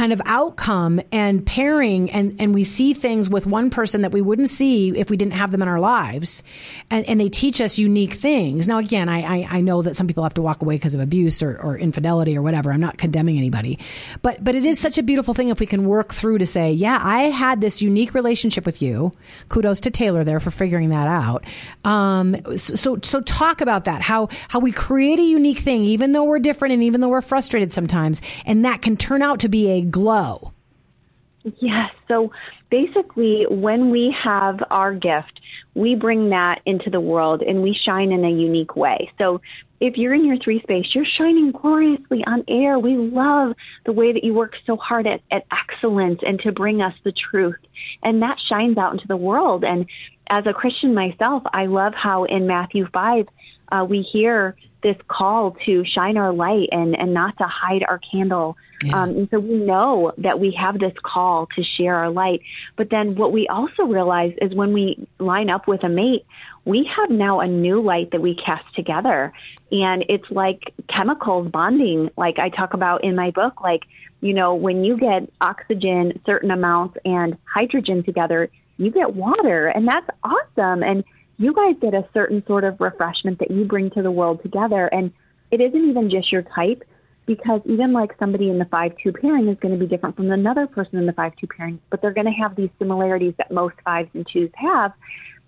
kind 0.00 0.14
of 0.14 0.22
outcome 0.24 0.98
and 1.12 1.44
pairing 1.44 2.10
and, 2.10 2.34
and 2.40 2.54
we 2.54 2.64
see 2.64 2.94
things 2.94 3.28
with 3.28 3.46
one 3.46 3.68
person 3.68 4.00
that 4.00 4.12
we 4.12 4.22
wouldn't 4.22 4.48
see 4.48 4.88
if 4.98 5.10
we 5.10 5.16
didn't 5.18 5.34
have 5.34 5.50
them 5.50 5.60
in 5.60 5.68
our 5.68 5.78
lives. 5.78 6.42
And, 6.88 7.04
and 7.04 7.20
they 7.20 7.28
teach 7.28 7.60
us 7.60 7.78
unique 7.78 8.14
things. 8.14 8.66
Now, 8.66 8.78
again, 8.78 9.10
I, 9.10 9.42
I, 9.42 9.58
I 9.58 9.60
know 9.60 9.82
that 9.82 9.96
some 9.96 10.06
people 10.06 10.22
have 10.22 10.32
to 10.34 10.40
walk 10.40 10.62
away 10.62 10.76
because 10.76 10.94
of 10.94 11.02
abuse 11.02 11.42
or, 11.42 11.54
or 11.60 11.76
infidelity 11.76 12.34
or 12.34 12.40
whatever. 12.40 12.72
I'm 12.72 12.80
not 12.80 12.96
condemning 12.96 13.36
anybody, 13.36 13.78
but, 14.22 14.42
but 14.42 14.54
it 14.54 14.64
is 14.64 14.80
such 14.80 14.96
a 14.96 15.02
beautiful 15.02 15.34
thing 15.34 15.50
if 15.50 15.60
we 15.60 15.66
can 15.66 15.84
work 15.84 16.14
through 16.14 16.38
to 16.38 16.46
say, 16.46 16.72
yeah, 16.72 16.98
I 16.98 17.24
had 17.24 17.60
this 17.60 17.82
unique 17.82 18.14
relationship 18.14 18.64
with 18.64 18.80
you. 18.80 19.12
Kudos 19.50 19.82
to 19.82 19.90
Taylor 19.90 20.24
there 20.24 20.40
for 20.40 20.50
figuring 20.50 20.88
that 20.88 21.08
out. 21.08 21.44
Um, 21.84 22.56
so, 22.56 22.98
so 23.02 23.20
talk 23.20 23.60
about 23.60 23.84
that, 23.84 24.00
how, 24.00 24.30
how 24.48 24.60
we 24.60 24.72
create 24.72 25.18
a 25.18 25.24
unique 25.24 25.58
thing, 25.58 25.82
even 25.82 26.12
though 26.12 26.24
we're 26.24 26.38
different 26.38 26.72
and 26.72 26.82
even 26.84 27.02
though 27.02 27.10
we're 27.10 27.20
frustrated 27.20 27.70
sometimes, 27.74 28.22
and 28.46 28.64
that 28.64 28.80
can 28.80 28.96
turn 28.96 29.20
out 29.20 29.40
to 29.40 29.50
be 29.50 29.68
a 29.72 29.89
glow? 29.90 30.52
Yes. 31.60 31.90
So 32.06 32.32
basically, 32.70 33.46
when 33.48 33.90
we 33.90 34.14
have 34.22 34.60
our 34.70 34.92
gift, 34.92 35.40
we 35.74 35.94
bring 35.94 36.30
that 36.30 36.60
into 36.66 36.90
the 36.90 37.00
world 37.00 37.42
and 37.42 37.62
we 37.62 37.74
shine 37.86 38.12
in 38.12 38.24
a 38.24 38.30
unique 38.30 38.76
way. 38.76 39.10
So 39.18 39.40
if 39.80 39.96
you're 39.96 40.12
in 40.12 40.26
your 40.26 40.36
three 40.38 40.60
space, 40.60 40.86
you're 40.94 41.06
shining 41.16 41.52
gloriously 41.52 42.22
on 42.26 42.44
air. 42.48 42.78
We 42.78 42.96
love 42.96 43.54
the 43.86 43.92
way 43.92 44.12
that 44.12 44.22
you 44.22 44.34
work 44.34 44.52
so 44.66 44.76
hard 44.76 45.06
at, 45.06 45.22
at 45.30 45.46
excellence 45.50 46.20
and 46.22 46.38
to 46.40 46.52
bring 46.52 46.82
us 46.82 46.94
the 47.04 47.12
truth. 47.12 47.56
And 48.02 48.20
that 48.20 48.36
shines 48.48 48.76
out 48.76 48.92
into 48.92 49.06
the 49.08 49.16
world. 49.16 49.64
And 49.64 49.86
as 50.28 50.44
a 50.46 50.52
Christian 50.52 50.94
myself, 50.94 51.42
I 51.52 51.66
love 51.66 51.94
how 51.94 52.24
in 52.24 52.46
Matthew 52.46 52.86
5, 52.92 53.26
uh, 53.72 53.86
we 53.88 54.02
hear 54.02 54.56
this 54.82 54.96
call 55.08 55.56
to 55.64 55.84
shine 55.84 56.16
our 56.16 56.32
light 56.32 56.68
and, 56.72 56.98
and 56.98 57.14
not 57.14 57.38
to 57.38 57.44
hide 57.44 57.84
our 57.88 58.00
candle. 58.12 58.56
Yeah. 58.82 59.02
Um, 59.02 59.10
and 59.10 59.28
so 59.30 59.38
we 59.38 59.56
know 59.56 60.12
that 60.18 60.40
we 60.40 60.56
have 60.58 60.78
this 60.78 60.94
call 61.02 61.46
to 61.54 61.62
share 61.62 61.96
our 61.96 62.10
light. 62.10 62.40
But 62.76 62.88
then 62.90 63.14
what 63.14 63.32
we 63.32 63.46
also 63.48 63.82
realize 63.82 64.32
is 64.40 64.54
when 64.54 64.72
we 64.72 65.06
line 65.18 65.50
up 65.50 65.68
with 65.68 65.84
a 65.84 65.88
mate, 65.88 66.24
we 66.64 66.88
have 66.96 67.10
now 67.10 67.40
a 67.40 67.46
new 67.46 67.82
light 67.82 68.10
that 68.12 68.22
we 68.22 68.34
cast 68.34 68.74
together. 68.74 69.32
And 69.70 70.04
it's 70.08 70.30
like 70.30 70.72
chemicals 70.88 71.50
bonding, 71.50 72.10
like 72.16 72.36
I 72.38 72.48
talk 72.48 72.74
about 72.74 73.04
in 73.04 73.14
my 73.16 73.30
book. 73.30 73.60
Like, 73.60 73.82
you 74.20 74.34
know, 74.34 74.54
when 74.54 74.84
you 74.84 74.96
get 74.96 75.30
oxygen, 75.40 76.20
certain 76.24 76.50
amounts, 76.50 76.96
and 77.04 77.36
hydrogen 77.44 78.02
together, 78.02 78.48
you 78.78 78.90
get 78.90 79.14
water. 79.14 79.66
And 79.68 79.86
that's 79.86 80.08
awesome. 80.22 80.82
And 80.82 81.04
you 81.38 81.54
guys 81.54 81.76
get 81.80 81.94
a 81.94 82.06
certain 82.12 82.44
sort 82.46 82.64
of 82.64 82.80
refreshment 82.80 83.38
that 83.38 83.50
you 83.50 83.64
bring 83.64 83.90
to 83.90 84.02
the 84.02 84.10
world 84.10 84.42
together. 84.42 84.86
And 84.86 85.12
it 85.50 85.60
isn't 85.60 85.88
even 85.88 86.10
just 86.10 86.30
your 86.30 86.42
type, 86.42 86.84
because 87.30 87.60
even 87.64 87.92
like 87.92 88.10
somebody 88.18 88.50
in 88.50 88.58
the 88.58 88.64
5 88.64 88.92
2 89.04 89.12
pairing 89.12 89.46
is 89.46 89.56
going 89.60 89.72
to 89.72 89.78
be 89.78 89.86
different 89.86 90.16
from 90.16 90.32
another 90.32 90.66
person 90.66 90.98
in 90.98 91.06
the 91.06 91.12
5 91.12 91.30
2 91.36 91.46
pairing, 91.46 91.80
but 91.88 92.02
they're 92.02 92.12
going 92.12 92.26
to 92.26 92.32
have 92.32 92.56
these 92.56 92.70
similarities 92.80 93.34
that 93.38 93.52
most 93.52 93.76
fives 93.84 94.08
and 94.14 94.26
twos 94.32 94.50
have. 94.56 94.92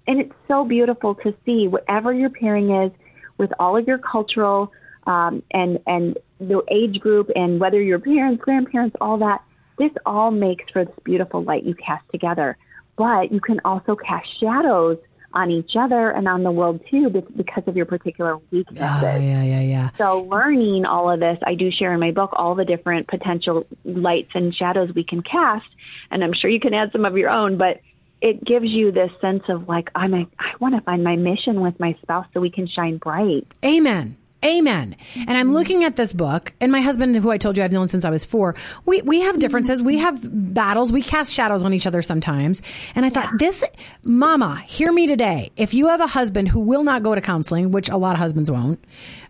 And 0.07 0.21
it's 0.21 0.33
so 0.47 0.65
beautiful 0.65 1.17
to 1.17 1.35
see 1.45 1.67
whatever 1.67 2.15
your 2.15 2.31
pairing 2.31 2.71
is 2.71 2.93
with 3.37 3.51
all 3.59 3.77
of 3.77 3.89
your 3.89 3.99
cultural 3.99 4.71
um, 5.09 5.43
and, 5.51 5.81
and 5.89 6.17
the 6.39 6.63
age 6.71 7.01
group 7.01 7.31
and 7.35 7.59
whether 7.59 7.83
your 7.83 7.99
parents, 7.99 8.41
grandparents, 8.45 8.95
all 9.01 9.19
that. 9.19 9.43
This 9.77 9.91
all 10.07 10.31
makes 10.31 10.65
for 10.73 10.85
this 10.85 10.95
beautiful 11.03 11.43
light 11.43 11.65
you 11.65 11.75
cast 11.75 12.05
together. 12.13 12.57
But 12.97 13.33
you 13.33 13.41
can 13.41 13.61
also 13.65 13.97
cast 13.97 14.29
shadows 14.39 14.99
on 15.35 15.51
each 15.51 15.73
other 15.79 16.11
and 16.11 16.29
on 16.29 16.43
the 16.43 16.51
world 16.51 16.81
too 16.91 17.09
because 17.11 17.65
of 17.67 17.77
your 17.77 17.87
particular 17.87 18.39
weaknesses. 18.51 18.85
Oh, 18.85 19.01
yeah, 19.03 19.43
yeah, 19.43 19.61
yeah. 19.61 19.91
So 19.99 20.23
learning 20.23 20.85
all 20.85 21.11
of 21.11 21.21
this, 21.21 21.39
I 21.45 21.55
do 21.55 21.71
share 21.71 21.93
in 21.95 22.01
my 22.01 22.11
book 22.11 22.31
all 22.33 22.55
the 22.55 22.65
different 22.65 23.09
potential 23.09 23.67
lights 23.85 24.31
and 24.35 24.55
shadows 24.55 24.91
we 24.95 25.05
can 25.05 25.23
cast, 25.23 25.67
and 26.11 26.23
I'm 26.23 26.33
sure 26.35 26.51
you 26.51 26.61
can 26.61 26.75
add 26.75 26.93
some 26.93 27.05
of 27.05 27.17
your 27.17 27.31
own, 27.31 27.57
but 27.57 27.81
it 28.21 28.45
gives 28.45 28.67
you 28.67 28.93
this 28.93 29.11
sense 29.21 29.43
of 29.49 29.69
like 29.69 29.91
I'm 29.95 30.15
a, 30.15 30.27
I 30.39 30.53
want 30.61 30.75
to 30.77 30.81
find 30.83 31.03
my 31.03 31.17
mission 31.17 31.61
with 31.61 31.79
my 31.81 31.97
spouse 32.03 32.27
so 32.33 32.41
we 32.41 32.51
can 32.51 32.69
shine 32.69 32.99
bright. 32.99 33.47
Amen. 33.65 34.17
Amen. 34.45 34.97
And 35.17 35.31
I'm 35.31 35.53
looking 35.53 35.85
at 35.85 35.97
this 35.97 36.13
book, 36.13 36.53
and 36.61 36.73
my 36.73 36.81
husband, 36.81 37.15
who 37.17 37.31
I 37.31 37.39
told 37.39 37.57
you 37.57 37.65
I've 37.65 37.73
known 37.73 37.89
since 37.89 38.05
I 38.05 38.11
was 38.11 38.25
four, 38.25 38.55
we, 38.85 39.01
we 39.03 39.21
have 39.21 39.39
differences. 39.39 39.83
We 39.83 39.99
have 39.99 40.21
battles. 40.55 40.93
We 40.93 41.03
cast 41.03 41.33
shadows 41.33 41.65
on 41.65 41.73
each 41.73 41.87
other 41.87 42.03
sometimes. 42.03 42.63
And 42.95 43.07
I 43.07 43.11
thought, 43.11 43.31
yeah. 43.33 43.37
this, 43.39 43.65
mama, 44.05 44.63
hear 44.67 44.93
me 44.93 45.07
today. 45.07 45.53
If 45.57 45.75
you 45.75 45.89
have 45.89 46.01
a 46.01 46.09
husband 46.09 46.49
who 46.49 46.61
will 46.61 46.83
not 46.83 47.03
go 47.03 47.15
to 47.15 47.21
counseling, 47.21 47.71
which 47.71 47.89
a 47.89 47.97
lot 47.97 48.15
of 48.15 48.19
husbands 48.19 48.51
won't, 48.51 48.85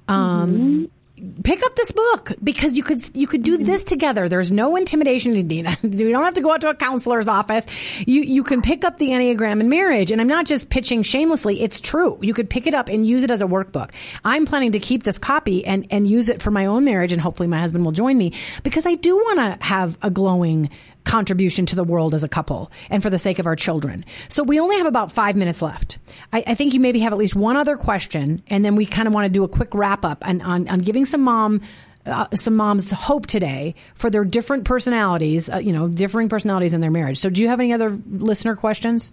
um, 0.09 0.53
mm-hmm 0.53 0.85
pick 1.45 1.63
up 1.63 1.77
this 1.77 1.93
book 1.93 2.33
because 2.43 2.77
you 2.77 2.83
could 2.83 2.99
you 3.15 3.27
could 3.27 3.43
do 3.43 3.55
mm-hmm. 3.55 3.65
this 3.65 3.85
together. 3.85 4.29
There's 4.29 4.51
no 4.51 4.77
intimidation, 4.77 5.47
Dina. 5.47 5.77
You 5.83 6.11
don't 6.11 6.25
have 6.25 6.35
to 6.35 6.41
go 6.41 6.53
out 6.53 6.63
to 6.63 6.69
a 6.69 6.75
counselor's 6.75 7.29
office. 7.29 7.67
You 8.07 8.23
you 8.23 8.43
can 8.43 8.63
pick 8.63 8.85
up 8.85 8.99
the 8.99 9.09
Enneagram 9.09 9.61
in 9.61 9.69
marriage, 9.69 10.11
and 10.11 10.21
I'm 10.21 10.27
not 10.27 10.47
just 10.47 10.71
pitching 10.71 11.03
shamelessly. 11.03 11.61
It's 11.61 11.81
true. 11.81 12.19
You 12.23 12.35
could 12.35 12.49
pick 12.49 12.67
it 12.67 12.75
up 12.75 12.89
and 12.89 13.07
use 13.07 13.23
it 13.23 13.31
as 13.31 13.43
a 13.43 13.47
workbook. 13.47 13.91
I'm 14.25 14.47
planning 14.47 14.73
to 14.73 14.79
keep 14.79 15.03
this 15.03 15.19
copy 15.19 15.65
and 15.65 15.87
and 15.91 16.09
use 16.09 16.29
it 16.29 16.41
for 16.43 16.51
my 16.51 16.67
own 16.67 16.85
marriage, 16.85 17.13
and 17.13 17.21
hopefully 17.21 17.49
my 17.49 17.59
husband 17.59 17.85
will 17.85 17.93
join 17.93 18.17
me 18.17 18.33
because 18.63 18.87
I 18.87 18.95
do 18.95 19.17
want 19.17 19.39
to 19.61 19.65
have 19.65 19.99
a 20.03 20.11
glowing 20.11 20.71
contribution 21.05 21.67
to 21.67 21.77
the 21.77 21.85
world 21.85 22.15
as 22.15 22.25
a 22.25 22.29
couple 22.29 22.71
and 22.91 23.03
for 23.03 23.11
the 23.11 23.19
sake 23.19 23.39
of 23.39 23.47
our 23.47 23.57
children. 23.57 24.05
So 24.29 24.43
we 24.43 24.61
only 24.61 24.77
have 24.79 24.87
about 24.87 25.13
five 25.13 25.37
minutes 25.37 25.63
left. 25.63 25.99
I, 26.33 26.45
I 26.47 26.55
think 26.55 26.75
you 26.75 26.81
maybe 26.81 27.01
have 27.01 27.13
at 27.13 27.19
least 27.19 27.37
one 27.37 27.57
other 27.57 27.77
question, 27.77 28.43
and 28.49 28.65
then 28.65 28.77
we 28.77 28.87
kind 28.87 29.09
of 29.09 29.15
want 29.15 29.27
to 29.27 29.33
do 29.33 29.45
a 29.45 29.49
quick 29.49 29.75
wrap 29.75 30.05
up 30.05 30.27
on, 30.27 30.41
on, 30.43 30.69
on 30.69 30.79
giving 30.81 31.05
some 31.05 31.23
mom. 31.23 31.61
Uh, 32.05 32.27
some 32.35 32.57
moms 32.57 32.91
hope 32.91 33.29
today 33.29 33.77
for 33.95 34.11
their 34.11 34.25
different 34.25 34.65
personalities, 34.65 35.49
uh, 35.49 35.59
you 35.59 35.73
know, 35.73 35.87
differing 35.87 36.29
personalities 36.29 36.75
in 36.75 36.81
their 36.81 36.91
marriage. 36.91 37.17
So, 37.17 37.31
do 37.31 37.41
you 37.41 37.49
have 37.49 37.61
any 37.61 37.73
other 37.73 37.97
listener 38.11 38.57
questions? 38.57 39.13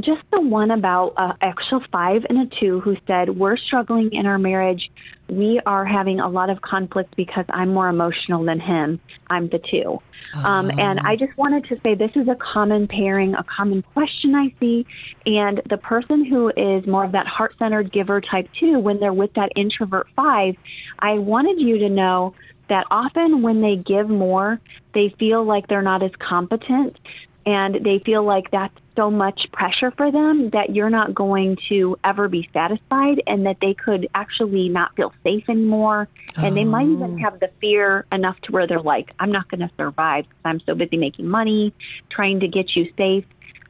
Just 0.00 0.22
the 0.30 0.40
one 0.40 0.70
about 0.70 1.12
uh, 1.16 1.34
actual 1.42 1.82
five 1.92 2.24
and 2.28 2.50
a 2.50 2.56
two 2.60 2.80
who 2.80 2.96
said, 3.06 3.28
We're 3.28 3.56
struggling 3.56 4.12
in 4.12 4.26
our 4.26 4.38
marriage. 4.38 4.90
We 5.28 5.60
are 5.66 5.84
having 5.84 6.18
a 6.18 6.28
lot 6.28 6.50
of 6.50 6.60
conflict 6.62 7.14
because 7.16 7.44
I'm 7.48 7.72
more 7.72 7.88
emotional 7.88 8.44
than 8.44 8.58
him. 8.58 9.00
I'm 9.28 9.48
the 9.48 9.58
two. 9.58 10.00
Um, 10.34 10.70
and 10.78 11.00
I 11.00 11.16
just 11.16 11.36
wanted 11.36 11.64
to 11.66 11.80
say 11.82 11.94
this 11.94 12.10
is 12.16 12.28
a 12.28 12.36
common 12.36 12.88
pairing, 12.88 13.34
a 13.34 13.44
common 13.44 13.82
question 13.82 14.34
I 14.34 14.54
see. 14.60 14.86
And 15.26 15.60
the 15.68 15.76
person 15.76 16.24
who 16.24 16.50
is 16.56 16.86
more 16.86 17.04
of 17.04 17.12
that 17.12 17.26
heart 17.26 17.54
centered 17.58 17.92
giver 17.92 18.20
type 18.20 18.48
two, 18.58 18.78
when 18.78 18.98
they're 18.98 19.12
with 19.12 19.34
that 19.34 19.52
introvert 19.56 20.08
five, 20.16 20.56
I 20.98 21.18
wanted 21.18 21.60
you 21.60 21.78
to 21.78 21.88
know 21.88 22.34
that 22.68 22.86
often 22.90 23.42
when 23.42 23.60
they 23.60 23.76
give 23.76 24.08
more, 24.08 24.60
they 24.94 25.14
feel 25.18 25.44
like 25.44 25.68
they're 25.68 25.82
not 25.82 26.02
as 26.02 26.12
competent 26.18 26.96
and 27.44 27.84
they 27.84 27.98
feel 27.98 28.22
like 28.22 28.50
that's 28.50 28.74
so 28.96 29.10
much 29.10 29.40
pressure 29.52 29.90
for 29.90 30.10
them 30.10 30.50
that 30.50 30.74
you're 30.74 30.90
not 30.90 31.14
going 31.14 31.56
to 31.68 31.96
ever 32.04 32.28
be 32.28 32.48
satisfied 32.52 33.22
and 33.26 33.46
that 33.46 33.56
they 33.60 33.74
could 33.74 34.08
actually 34.14 34.68
not 34.68 34.94
feel 34.96 35.12
safe 35.22 35.44
anymore. 35.48 36.08
And 36.36 36.46
oh. 36.46 36.54
they 36.54 36.64
might 36.64 36.88
even 36.88 37.18
oh. 37.18 37.24
have 37.24 37.40
the 37.40 37.50
fear 37.60 38.06
enough 38.12 38.40
to 38.42 38.52
where 38.52 38.66
they're 38.66 38.80
like 38.80 39.12
i'm 39.18 39.32
not 39.32 39.48
going 39.48 39.60
to 39.60 39.70
survive. 39.76 40.24
Because 40.28 40.42
i'm 40.44 40.60
so 40.60 40.74
busy 40.74 40.96
making 40.96 41.26
money 41.26 41.72
trying 42.10 42.40
to 42.40 42.48
get 42.48 42.74
you 42.74 42.92
safe. 42.96 43.24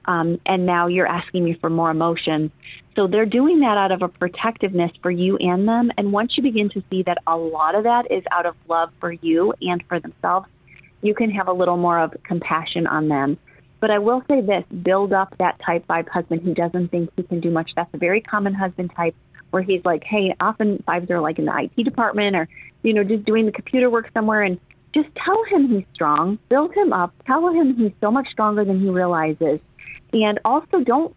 Um, 0.05 0.41
and 0.45 0.67
now 0.67 0.89
you're 0.89 1.07
asking 1.07 1.45
me 1.45 1.55
for 1.61 1.71
more 1.71 1.91
emotion. 1.91 2.51
So 2.97 3.07
they're 3.07 3.25
doing 3.25 3.61
that 3.61 3.79
out 3.79 3.93
of 3.93 4.03
a 4.03 4.09
protectiveness 4.09 4.91
for 5.01 5.11
you 5.11 5.37
and 5.37 5.67
them. 5.67 5.93
And 5.97 6.13
once 6.13 6.37
you 6.37 6.43
begin 6.43 6.69
to 6.71 6.83
see 6.91 7.05
that 7.05 7.19
a 7.27 7.37
lot 7.37 7.77
of 7.77 7.85
that 7.85 8.11
is 8.11 8.25
out 8.33 8.45
of 8.45 8.57
love 8.69 8.91
for 8.99 9.13
you 9.13 9.55
and 9.63 9.83
for 9.89 10.01
themselves 10.01 10.49
you 11.03 11.15
can 11.15 11.31
have 11.31 11.49
a 11.49 11.53
little 11.53 11.77
more 11.77 11.99
of 11.99 12.15
compassion 12.23 12.87
on 12.87 13.09
them 13.09 13.37
but 13.83 13.91
I 13.91 13.99
will 13.99 14.23
say 14.29 14.41
this 14.41 14.65
build 14.85 15.13
up 15.13 15.37
that 15.39 15.59
type 15.59 15.85
5 15.89 16.07
husband 16.07 16.43
who 16.43 16.55
doesn't 16.55 16.93
think 16.93 17.11
he 17.17 17.25
can 17.25 17.41
do 17.41 17.51
much. 17.51 17.73
That's 17.75 17.93
a 17.93 17.99
very 17.99 18.21
common 18.21 18.55
husband 18.55 18.93
type 18.95 19.17
where 19.51 19.61
he's 19.61 19.85
like, 19.85 20.05
hey, 20.05 20.33
often 20.39 20.81
fives 20.87 21.11
are 21.11 21.21
like 21.21 21.41
in 21.41 21.47
the 21.47 21.53
IT 21.77 21.83
department 21.83 22.37
or, 22.37 22.49
you 22.85 22.95
know, 22.95 23.03
just 23.03 23.25
doing 23.25 23.45
the 23.45 23.51
computer 23.51 23.91
work 23.91 24.09
somewhere. 24.15 24.43
And 24.43 24.61
just 24.95 25.09
tell 25.17 25.43
him 25.47 25.69
he's 25.69 25.85
strong, 25.93 26.39
build 26.49 26.73
him 26.73 26.93
up, 26.93 27.13
tell 27.27 27.49
him 27.49 27.75
he's 27.75 27.91
so 28.01 28.13
much 28.13 28.29
stronger 28.31 28.65
than 28.65 28.81
he 28.81 28.89
realizes. 28.89 29.59
And 30.13 30.39
also 30.45 30.79
don't 30.79 31.13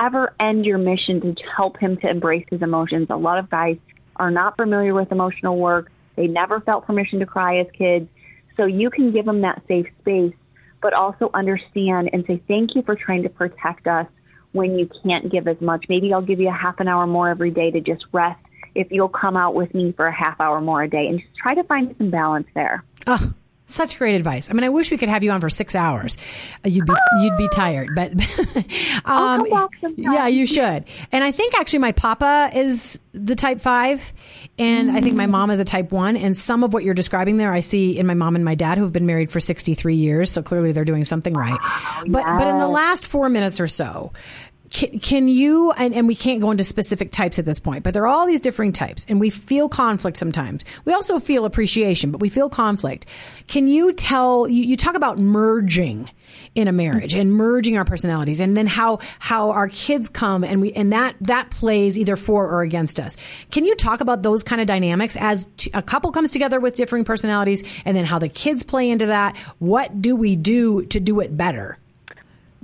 ever 0.00 0.34
end 0.40 0.66
your 0.66 0.78
mission 0.78 1.20
to 1.20 1.36
help 1.56 1.78
him 1.78 1.98
to 1.98 2.10
embrace 2.10 2.46
his 2.50 2.62
emotions. 2.62 3.06
A 3.10 3.16
lot 3.16 3.38
of 3.38 3.48
guys 3.48 3.78
are 4.16 4.32
not 4.32 4.56
familiar 4.56 4.92
with 4.92 5.12
emotional 5.12 5.56
work. 5.56 5.92
They 6.16 6.26
never 6.26 6.58
felt 6.58 6.84
permission 6.84 7.20
to 7.20 7.26
cry 7.26 7.60
as 7.60 7.68
kids. 7.72 8.08
So 8.56 8.66
you 8.66 8.90
can 8.90 9.12
give 9.12 9.24
them 9.24 9.42
that 9.42 9.62
safe 9.68 9.86
space 10.00 10.34
but 10.80 10.94
also 10.94 11.30
understand 11.34 12.10
and 12.12 12.24
say 12.26 12.40
thank 12.48 12.74
you 12.74 12.82
for 12.82 12.94
trying 12.94 13.22
to 13.22 13.28
protect 13.28 13.86
us 13.86 14.06
when 14.52 14.78
you 14.78 14.88
can't 15.02 15.30
give 15.30 15.46
as 15.46 15.60
much. 15.60 15.86
Maybe 15.88 16.12
I'll 16.12 16.22
give 16.22 16.40
you 16.40 16.48
a 16.48 16.52
half 16.52 16.80
an 16.80 16.88
hour 16.88 17.06
more 17.06 17.28
every 17.28 17.50
day 17.50 17.70
to 17.70 17.80
just 17.80 18.04
rest 18.12 18.40
if 18.74 18.88
you'll 18.90 19.08
come 19.08 19.36
out 19.36 19.54
with 19.54 19.74
me 19.74 19.92
for 19.92 20.06
a 20.06 20.12
half 20.12 20.40
hour 20.40 20.60
more 20.60 20.82
a 20.82 20.88
day 20.88 21.08
and 21.08 21.20
just 21.20 21.34
try 21.36 21.54
to 21.54 21.64
find 21.64 21.94
some 21.98 22.10
balance 22.10 22.46
there. 22.54 22.84
Oh, 23.06 23.32
such 23.68 23.98
great 23.98 24.14
advice. 24.14 24.50
I 24.50 24.54
mean, 24.54 24.64
I 24.64 24.70
wish 24.70 24.90
we 24.90 24.96
could 24.96 25.08
have 25.08 25.22
you 25.22 25.30
on 25.30 25.40
for 25.40 25.48
six 25.48 25.74
hours. 25.74 26.16
Uh, 26.64 26.68
you'd 26.68 26.86
be 26.86 26.94
you'd 27.20 27.36
be 27.36 27.48
tired, 27.48 27.90
but 27.94 28.12
um, 29.04 29.46
yeah, 29.96 30.26
you 30.26 30.46
should. 30.46 30.84
And 31.12 31.22
I 31.22 31.30
think 31.32 31.54
actually 31.58 31.80
my 31.80 31.92
papa 31.92 32.50
is 32.54 33.00
the 33.12 33.36
type 33.36 33.60
five, 33.60 34.12
and 34.58 34.90
mm. 34.90 34.94
I 34.94 35.00
think 35.00 35.16
my 35.16 35.26
mom 35.26 35.50
is 35.50 35.60
a 35.60 35.64
type 35.64 35.92
one. 35.92 36.16
And 36.16 36.36
some 36.36 36.64
of 36.64 36.72
what 36.72 36.82
you're 36.82 36.94
describing 36.94 37.36
there, 37.36 37.52
I 37.52 37.60
see 37.60 37.98
in 37.98 38.06
my 38.06 38.14
mom 38.14 38.36
and 38.36 38.44
my 38.44 38.54
dad, 38.54 38.78
who've 38.78 38.92
been 38.92 39.06
married 39.06 39.30
for 39.30 39.40
63 39.40 39.94
years. 39.94 40.30
So 40.30 40.42
clearly, 40.42 40.72
they're 40.72 40.84
doing 40.84 41.04
something 41.04 41.34
right. 41.34 41.58
But 42.06 42.24
yes. 42.26 42.38
but 42.38 42.48
in 42.48 42.58
the 42.58 42.68
last 42.68 43.06
four 43.06 43.28
minutes 43.28 43.60
or 43.60 43.66
so, 43.66 44.12
can, 44.70 44.98
can 44.98 45.28
you 45.28 45.72
and, 45.72 45.94
and, 45.94 46.08
we 46.08 46.14
can't 46.14 46.40
go 46.40 46.50
into 46.50 46.64
specific 46.64 47.12
types 47.12 47.38
at 47.38 47.44
this 47.44 47.58
point 47.58 47.84
but 47.84 47.94
there 47.94 48.02
are 48.02 48.08
all 48.08 48.26
these 48.26 48.40
differing 48.40 48.72
types 48.72 49.06
and 49.06 49.20
we 49.20 49.30
feel 49.30 49.68
conflict 49.68 50.16
sometimes. 50.16 50.64
We 50.84 50.92
also 50.92 51.18
feel 51.18 51.44
appreciation 51.44 52.10
but 52.10 52.20
we 52.20 52.28
feel 52.28 52.48
conflict. 52.48 53.06
Can 53.46 53.68
you 53.68 53.92
tell 53.92 54.48
you, 54.48 54.62
you 54.62 54.76
talk 54.76 54.96
about 54.96 55.18
merging 55.18 56.08
in 56.54 56.68
a 56.68 56.72
marriage 56.72 57.12
mm-hmm. 57.12 57.20
and 57.20 57.32
merging 57.32 57.76
our 57.76 57.84
personalities 57.84 58.40
and 58.40 58.56
then 58.56 58.66
how 58.66 58.98
how 59.18 59.50
our 59.50 59.68
kids 59.68 60.08
come 60.08 60.44
and 60.44 60.60
we 60.60 60.72
and 60.72 60.92
that 60.92 61.14
that 61.20 61.50
plays 61.50 61.98
either 61.98 62.16
for 62.16 62.48
or 62.48 62.62
against 62.62 63.00
us. 63.00 63.16
Can 63.50 63.64
you 63.64 63.74
talk 63.76 64.00
about 64.00 64.22
those 64.22 64.42
kind 64.42 64.60
of 64.60 64.66
dynamics 64.66 65.16
as 65.16 65.48
t- 65.56 65.70
a 65.74 65.82
couple 65.82 66.10
comes 66.12 66.30
together 66.30 66.60
with 66.60 66.76
differing 66.76 67.04
personalities 67.04 67.64
and 67.84 67.96
then 67.96 68.04
how 68.04 68.18
the 68.18 68.28
kids 68.28 68.62
play 68.62 68.90
into 68.90 69.06
that? 69.06 69.36
What 69.58 70.00
do 70.00 70.16
we 70.16 70.36
do 70.36 70.84
to 70.86 71.00
do 71.00 71.20
it 71.20 71.36
better 71.36 71.78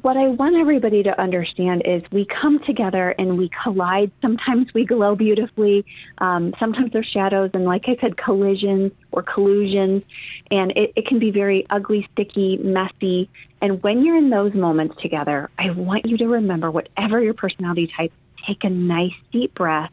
what 0.05 0.19
I 0.19 0.29
want 0.29 0.55
everybody 0.57 1.03
to 1.05 1.19
understand 1.19 1.81
is 1.87 2.03
we 2.13 2.27
come 2.27 2.63
together 2.65 3.15
and 3.19 3.39
we 3.39 3.51
collide. 3.63 4.11
Sometimes 4.21 4.75
we 4.75 4.85
glow 4.85 5.17
beautifully. 5.17 5.87
Um, 6.19 6.53
sometimes 6.61 6.93
there's 6.93 7.07
shadows 7.07 7.53
and, 7.55 7.65
like 7.65 7.89
I 7.89 7.97
said, 8.03 8.19
collisions 8.19 8.93
or 9.13 9.23
collusions. 9.23 10.05
And 10.51 10.73
it, 10.73 10.93
it 10.95 11.07
can 11.07 11.21
be 11.21 11.31
very 11.31 11.67
ugly, 11.71 12.07
sticky, 12.13 12.59
messy. 12.59 13.31
And 13.63 13.83
when 13.83 14.05
you're 14.05 14.19
in 14.19 14.29
those 14.29 14.53
moments 14.53 15.01
together, 15.01 15.49
I 15.59 15.71
want 15.71 16.05
you 16.05 16.19
to 16.19 16.29
remember 16.29 16.71
whatever 16.71 17.19
your 17.23 17.33
personality 17.33 17.87
type, 17.87 18.13
take 18.47 18.63
a 18.63 18.69
nice 18.69 19.15
deep 19.33 19.55
breath 19.55 19.91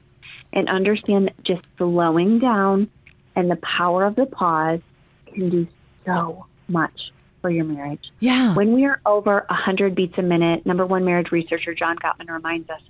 and 0.51 0.67
understand 0.67 1.31
just 1.43 1.61
slowing 1.77 2.39
down 2.39 2.89
and 3.37 3.49
the 3.49 3.55
power 3.55 4.03
of 4.03 4.17
the 4.17 4.25
pause 4.25 4.81
can 5.27 5.49
do 5.49 5.67
so 6.05 6.47
much 6.67 7.11
for 7.41 7.49
your 7.49 7.65
marriage. 7.65 8.11
Yeah. 8.19 8.53
When 8.53 8.73
we 8.73 8.85
are 8.85 8.99
over 9.05 9.45
100 9.49 9.95
beats 9.95 10.13
a 10.17 10.21
minute, 10.21 10.65
number 10.65 10.85
one 10.85 11.03
marriage 11.05 11.31
researcher 11.31 11.73
John 11.73 11.97
Gottman 11.97 12.29
reminds 12.29 12.69
us, 12.69 12.81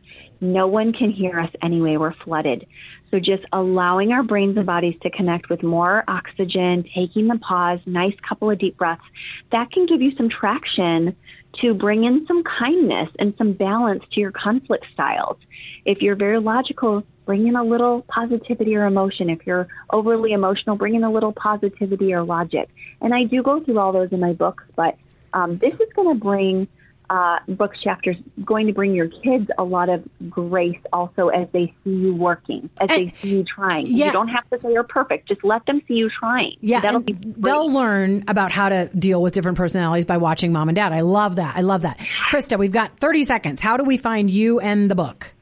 no 0.42 0.68
one 0.68 0.92
can 0.94 1.12
hear 1.12 1.40
us 1.40 1.52
anyway. 1.62 1.98
We're 1.98 2.14
flooded. 2.14 2.68
So 3.12 3.20
just 3.20 3.44
allowing 3.52 4.12
our 4.12 4.24
brains 4.24 4.58
and 4.58 4.66
bodies 4.66 4.96
to 5.04 5.10
connect 5.10 5.50
with 5.50 5.64
more 5.64 6.04
oxygen, 6.08 6.86
taking 6.96 7.28
the 7.28 7.38
pause, 7.40 7.80
nice 7.86 8.16
couple 8.28 8.50
of 8.50 8.58
deep 8.58 8.78
breaths, 8.78 9.04
that 9.52 9.72
can 9.72 9.86
give 9.86 10.02
you 10.02 10.16
some 10.16 10.30
traction 10.30 11.16
to 11.62 11.74
bring 11.74 12.06
in 12.06 12.26
some 12.28 12.44
kindness 12.44 13.10
and 13.20 13.34
some 13.38 13.54
balance 13.54 14.04
to 14.14 14.22
your 14.22 14.32
conflict 14.32 14.86
styles. 14.94 15.38
If 15.86 16.02
you're 16.02 16.16
very 16.16 16.40
logical, 16.40 17.04
bring 17.26 17.48
in 17.48 17.56
a 17.56 17.64
little 17.64 18.02
positivity 18.08 18.76
or 18.76 18.86
emotion. 18.86 19.30
If 19.30 19.46
you're 19.46 19.68
overly 19.92 20.32
emotional, 20.34 20.76
bring 20.76 20.96
in 20.96 21.04
a 21.04 21.12
little 21.12 21.32
positivity 21.34 22.14
or 22.14 22.24
logic. 22.24 22.70
And 23.02 23.14
I 23.14 23.24
do 23.26 23.42
go 23.44 23.60
through 23.64 23.80
all 23.80 23.92
those 23.92 24.12
in 24.12 24.20
my 24.20 24.34
books, 24.34 24.64
but 24.76 24.98
um, 25.34 25.58
this 25.60 25.74
is 25.74 25.94
going 25.96 26.18
to 26.18 26.24
bring 26.24 26.68
uh, 27.10 27.40
book 27.50 27.74
chapters 27.84 28.16
going 28.46 28.68
to 28.68 28.74
bring 28.74 28.94
your 28.96 29.10
kids 29.10 29.50
a 29.58 29.64
lot 29.66 29.90
of 29.90 30.02
grace 30.30 30.80
also 30.94 31.28
as 31.28 31.46
they 31.52 31.74
see 31.84 31.90
you 31.90 32.16
working, 32.16 32.70
as 32.80 32.90
And- 32.90 33.10
they 33.10 33.14
see 33.16 33.36
you 33.36 33.44
trying. 33.44 33.86
yeah. 33.88 34.06
You 34.06 34.12
don't 34.14 34.30
have 34.30 34.50
to 34.52 34.62
say 34.62 34.72
you're 34.72 34.84
perfect. 34.86 35.28
Just 35.28 35.44
let 35.44 35.66
them 35.66 35.82
see 35.90 35.96
you 35.96 36.10
trying. 36.10 36.56
Yeah, 36.62 36.80
That'll 36.80 37.02
be 37.02 37.12
great. 37.12 37.42
they'll 37.42 37.70
learn 37.70 38.24
about 38.30 38.54
how 38.54 38.70
to 38.70 38.90
deal 38.98 39.22
with 39.22 39.34
different 39.34 39.58
personalities 39.58 40.06
by 40.06 40.18
watching 40.18 40.54
mom 40.54 40.70
and 40.70 40.76
dad. 40.78 40.94
I 40.94 41.02
love 41.02 41.36
that. 41.36 41.58
I 41.58 41.62
love 41.62 41.82
that. 41.82 41.98
Christa, 41.98 42.58
we've 42.58 42.72
got 42.72 42.96
30 42.98 43.26
seconds. 43.26 43.60
How 43.60 43.76
do 43.76 43.84
we 43.84 43.98
find 43.98 44.30
you 44.32 44.62
and 44.62 44.90
the 44.90 44.96
book? 44.96 45.34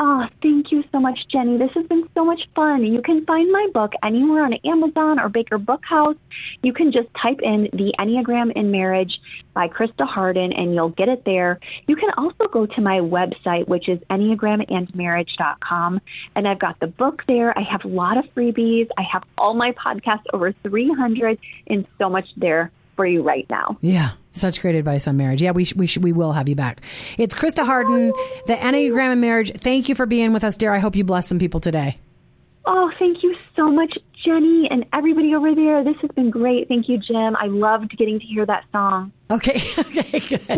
Oh, 0.00 0.26
thank 0.42 0.70
you 0.70 0.84
so 0.92 1.00
much, 1.00 1.18
Jenny. 1.28 1.58
This 1.58 1.72
has 1.74 1.84
been 1.86 2.08
so 2.14 2.24
much 2.24 2.40
fun. 2.54 2.84
You 2.84 3.02
can 3.02 3.24
find 3.24 3.50
my 3.50 3.66
book 3.74 3.92
anywhere 4.04 4.44
on 4.44 4.52
Amazon 4.64 5.18
or 5.18 5.28
Baker 5.28 5.58
Bookhouse. 5.58 6.16
You 6.62 6.72
can 6.72 6.92
just 6.92 7.08
type 7.20 7.40
in 7.42 7.68
The 7.72 7.92
Enneagram 7.98 8.52
in 8.54 8.70
Marriage 8.70 9.12
by 9.54 9.66
Christa 9.66 10.06
Hardin 10.06 10.52
and 10.52 10.72
you'll 10.72 10.90
get 10.90 11.08
it 11.08 11.24
there. 11.24 11.58
You 11.88 11.96
can 11.96 12.10
also 12.16 12.46
go 12.46 12.64
to 12.64 12.80
my 12.80 13.00
website, 13.00 13.66
which 13.66 13.88
is 13.88 13.98
enneagramandmarriage.com. 14.08 16.00
And 16.36 16.46
I've 16.46 16.60
got 16.60 16.78
the 16.78 16.86
book 16.86 17.24
there. 17.26 17.58
I 17.58 17.62
have 17.62 17.84
a 17.84 17.88
lot 17.88 18.18
of 18.18 18.24
freebies. 18.36 18.86
I 18.96 19.02
have 19.02 19.24
all 19.36 19.54
my 19.54 19.72
podcasts, 19.72 20.26
over 20.32 20.52
300, 20.62 21.38
and 21.66 21.84
so 21.98 22.08
much 22.08 22.28
there 22.36 22.70
for 22.98 23.06
you 23.06 23.22
right 23.22 23.46
now. 23.48 23.78
Yeah, 23.80 24.10
such 24.32 24.60
great 24.60 24.74
advice 24.74 25.06
on 25.06 25.16
marriage. 25.16 25.40
Yeah, 25.40 25.52
we 25.52 25.64
sh- 25.64 25.76
we 25.76 25.86
sh- 25.86 25.98
we 25.98 26.12
will 26.12 26.32
have 26.32 26.48
you 26.48 26.56
back. 26.56 26.80
It's 27.16 27.32
Christa 27.32 27.64
Hardin, 27.64 28.12
the 28.48 28.54
Enneagram 28.54 29.12
in 29.12 29.20
Marriage. 29.20 29.52
Thank 29.52 29.88
you 29.88 29.94
for 29.94 30.04
being 30.04 30.32
with 30.32 30.42
us, 30.42 30.56
dear. 30.56 30.72
I 30.74 30.80
hope 30.80 30.96
you 30.96 31.04
bless 31.04 31.28
some 31.28 31.38
people 31.38 31.60
today. 31.60 31.96
Oh, 32.66 32.90
thank 32.98 33.22
you 33.22 33.36
so 33.54 33.70
much, 33.70 33.96
Jenny, 34.24 34.66
and 34.68 34.84
everybody 34.92 35.32
over 35.34 35.54
there. 35.54 35.84
This 35.84 35.94
has 36.02 36.10
been 36.10 36.28
great. 36.30 36.66
Thank 36.66 36.88
you, 36.88 36.98
Jim. 36.98 37.36
I 37.38 37.46
loved 37.46 37.96
getting 37.96 38.18
to 38.18 38.26
hear 38.26 38.44
that 38.46 38.64
song. 38.72 39.12
Okay, 39.30 39.60
okay, 39.78 40.18
good. 40.18 40.50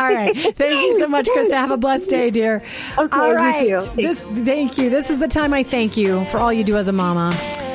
All 0.00 0.08
right. 0.08 0.34
Thank 0.56 0.82
you 0.86 0.92
so 1.00 1.08
much, 1.16 1.26
Christa. 1.28 1.54
Have 1.54 1.72
a 1.72 1.76
blessed 1.76 2.08
day, 2.10 2.30
dear. 2.30 2.62
Okay, 2.96 3.18
all 3.18 3.60
you 3.62 3.80
too. 3.80 3.96
This, 3.96 4.20
thank 4.22 4.78
you. 4.78 4.88
This 4.88 5.10
is 5.10 5.18
the 5.18 5.28
time 5.28 5.52
I 5.52 5.64
thank 5.64 5.96
you 5.96 6.24
for 6.26 6.38
all 6.38 6.52
you 6.52 6.62
do 6.62 6.76
as 6.76 6.86
a 6.86 6.92
mama. 6.92 7.34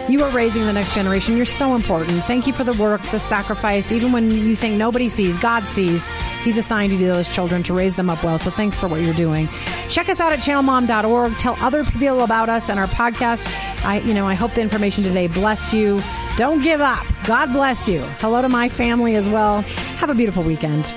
You 0.10 0.22
are 0.24 0.30
raising 0.32 0.66
the 0.66 0.74
next 0.74 0.94
generation. 0.94 1.38
You're 1.38 1.46
so 1.46 1.76
important. 1.76 2.24
Thank 2.24 2.46
you 2.46 2.54
for 2.54 2.64
the 2.64 2.74
work, 2.74 3.02
the 3.12 3.20
sacrifice. 3.20 3.92
Even 3.92 4.12
when 4.12 4.30
you 4.32 4.56
think 4.56 4.76
nobody 4.76 5.08
sees, 5.08 5.38
God 5.38 5.68
sees. 5.68 6.12
He's 6.44 6.58
assigned 6.58 6.92
you 6.92 7.00
to 7.00 7.06
those 7.06 7.34
children 7.34 7.64
to 7.64 7.74
raise 7.74 7.96
them 7.96 8.10
up 8.10 8.24
well. 8.24 8.38
So 8.38 8.52
thanks 8.52 8.78
for 8.78 8.88
what 8.88 9.02
you're 9.02 9.14
doing. 9.14 9.48
Check 9.90 10.10
us 10.10 10.20
out 10.20 10.34
at 10.34 10.40
channelmom.org. 10.40 11.38
Tell 11.38 11.56
other 11.62 11.86
people 11.86 12.24
about 12.24 12.50
us 12.50 12.70
and 12.70 12.80
our 12.80 12.88
podcast. 12.88 13.46
I, 13.86 14.00
you 14.00 14.14
know, 14.14 14.28
I 14.28 14.34
hope 14.34 14.54
the 14.54 14.62
information 14.62 15.04
today 15.04 15.28
blessed 15.28 15.74
you. 15.74 16.02
Don't 16.36 16.62
give 16.62 16.82
up. 16.82 17.06
God 17.26 17.54
bless 17.54 17.88
you. 17.88 18.02
Hello 18.20 18.42
to 18.42 18.50
my 18.50 18.68
family 18.68 19.16
as 19.16 19.30
well. 19.30 19.62
Have 19.62 20.10
a 20.10 20.16
beautiful 20.16 20.44
weekend. 20.44 20.94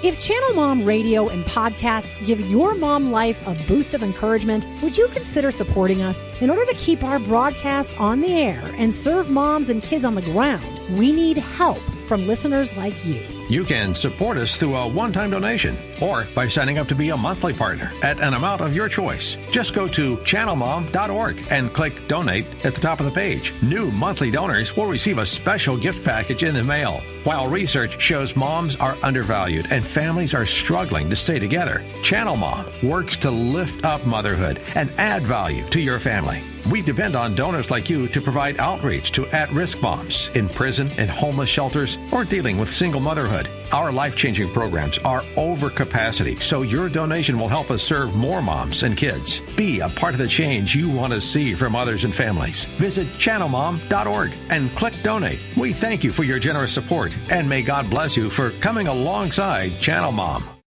If 0.00 0.22
Channel 0.22 0.54
Mom 0.54 0.84
radio 0.84 1.26
and 1.26 1.44
podcasts 1.44 2.24
give 2.24 2.40
your 2.48 2.76
mom 2.76 3.10
life 3.10 3.44
a 3.48 3.54
boost 3.66 3.94
of 3.94 4.02
encouragement, 4.04 4.64
would 4.80 4.96
you 4.96 5.08
consider 5.08 5.50
supporting 5.50 6.02
us? 6.02 6.22
In 6.40 6.50
order 6.50 6.64
to 6.66 6.78
keep 6.78 7.02
our 7.02 7.18
broadcasts 7.18 7.96
on 7.96 8.20
the 8.20 8.32
air 8.32 8.62
and 8.76 8.94
serve 8.94 9.28
moms 9.28 9.68
and 9.68 9.82
kids 9.82 10.04
on 10.04 10.14
the 10.14 10.22
ground, 10.22 10.64
we 10.96 11.10
need 11.10 11.36
help 11.36 11.80
from 12.06 12.28
listeners 12.28 12.76
like 12.76 13.04
you. 13.04 13.37
You 13.48 13.64
can 13.64 13.94
support 13.94 14.36
us 14.36 14.58
through 14.58 14.76
a 14.76 14.86
one 14.86 15.10
time 15.10 15.30
donation 15.30 15.78
or 16.02 16.28
by 16.34 16.48
signing 16.48 16.76
up 16.76 16.86
to 16.88 16.94
be 16.94 17.08
a 17.08 17.16
monthly 17.16 17.54
partner 17.54 17.90
at 18.02 18.20
an 18.20 18.34
amount 18.34 18.60
of 18.60 18.74
your 18.74 18.90
choice. 18.90 19.38
Just 19.50 19.74
go 19.74 19.88
to 19.88 20.18
channelmom.org 20.18 21.46
and 21.50 21.72
click 21.72 22.06
donate 22.08 22.44
at 22.66 22.74
the 22.74 22.80
top 22.80 23.00
of 23.00 23.06
the 23.06 23.12
page. 23.12 23.54
New 23.62 23.90
monthly 23.90 24.30
donors 24.30 24.76
will 24.76 24.86
receive 24.86 25.16
a 25.16 25.24
special 25.24 25.78
gift 25.78 26.04
package 26.04 26.42
in 26.42 26.54
the 26.54 26.62
mail. 26.62 27.02
While 27.24 27.48
research 27.48 28.00
shows 28.00 28.36
moms 28.36 28.76
are 28.76 28.98
undervalued 29.02 29.68
and 29.70 29.86
families 29.86 30.34
are 30.34 30.46
struggling 30.46 31.08
to 31.08 31.16
stay 31.16 31.38
together, 31.38 31.82
Channel 32.02 32.36
Mom 32.36 32.66
works 32.82 33.16
to 33.18 33.30
lift 33.30 33.84
up 33.84 34.04
motherhood 34.04 34.62
and 34.74 34.90
add 34.98 35.26
value 35.26 35.64
to 35.68 35.80
your 35.80 35.98
family. 35.98 36.42
We 36.66 36.82
depend 36.82 37.16
on 37.16 37.34
donors 37.34 37.70
like 37.70 37.88
you 37.88 38.08
to 38.08 38.20
provide 38.20 38.60
outreach 38.60 39.12
to 39.12 39.26
at 39.28 39.50
risk 39.52 39.80
moms 39.82 40.30
in 40.34 40.48
prison 40.48 40.90
and 40.98 41.10
homeless 41.10 41.48
shelters 41.48 41.98
or 42.12 42.24
dealing 42.24 42.58
with 42.58 42.70
single 42.70 43.00
motherhood. 43.00 43.48
Our 43.72 43.92
life 43.92 44.16
changing 44.16 44.52
programs 44.52 44.98
are 44.98 45.24
over 45.36 45.70
capacity, 45.70 46.36
so 46.40 46.62
your 46.62 46.88
donation 46.88 47.38
will 47.38 47.48
help 47.48 47.70
us 47.70 47.82
serve 47.82 48.16
more 48.16 48.42
moms 48.42 48.82
and 48.82 48.96
kids. 48.96 49.40
Be 49.56 49.80
a 49.80 49.88
part 49.88 50.14
of 50.14 50.18
the 50.18 50.28
change 50.28 50.74
you 50.74 50.88
want 50.88 51.12
to 51.12 51.20
see 51.20 51.54
from 51.54 51.76
others 51.76 52.04
and 52.04 52.14
families. 52.14 52.64
Visit 52.76 53.08
channelmom.org 53.14 54.34
and 54.50 54.74
click 54.74 54.94
donate. 55.02 55.44
We 55.56 55.72
thank 55.72 56.04
you 56.04 56.12
for 56.12 56.24
your 56.24 56.38
generous 56.38 56.72
support 56.72 57.16
and 57.30 57.48
may 57.48 57.62
God 57.62 57.90
bless 57.90 58.16
you 58.16 58.30
for 58.30 58.50
coming 58.52 58.88
alongside 58.88 59.80
Channel 59.80 60.12
Mom. 60.12 60.57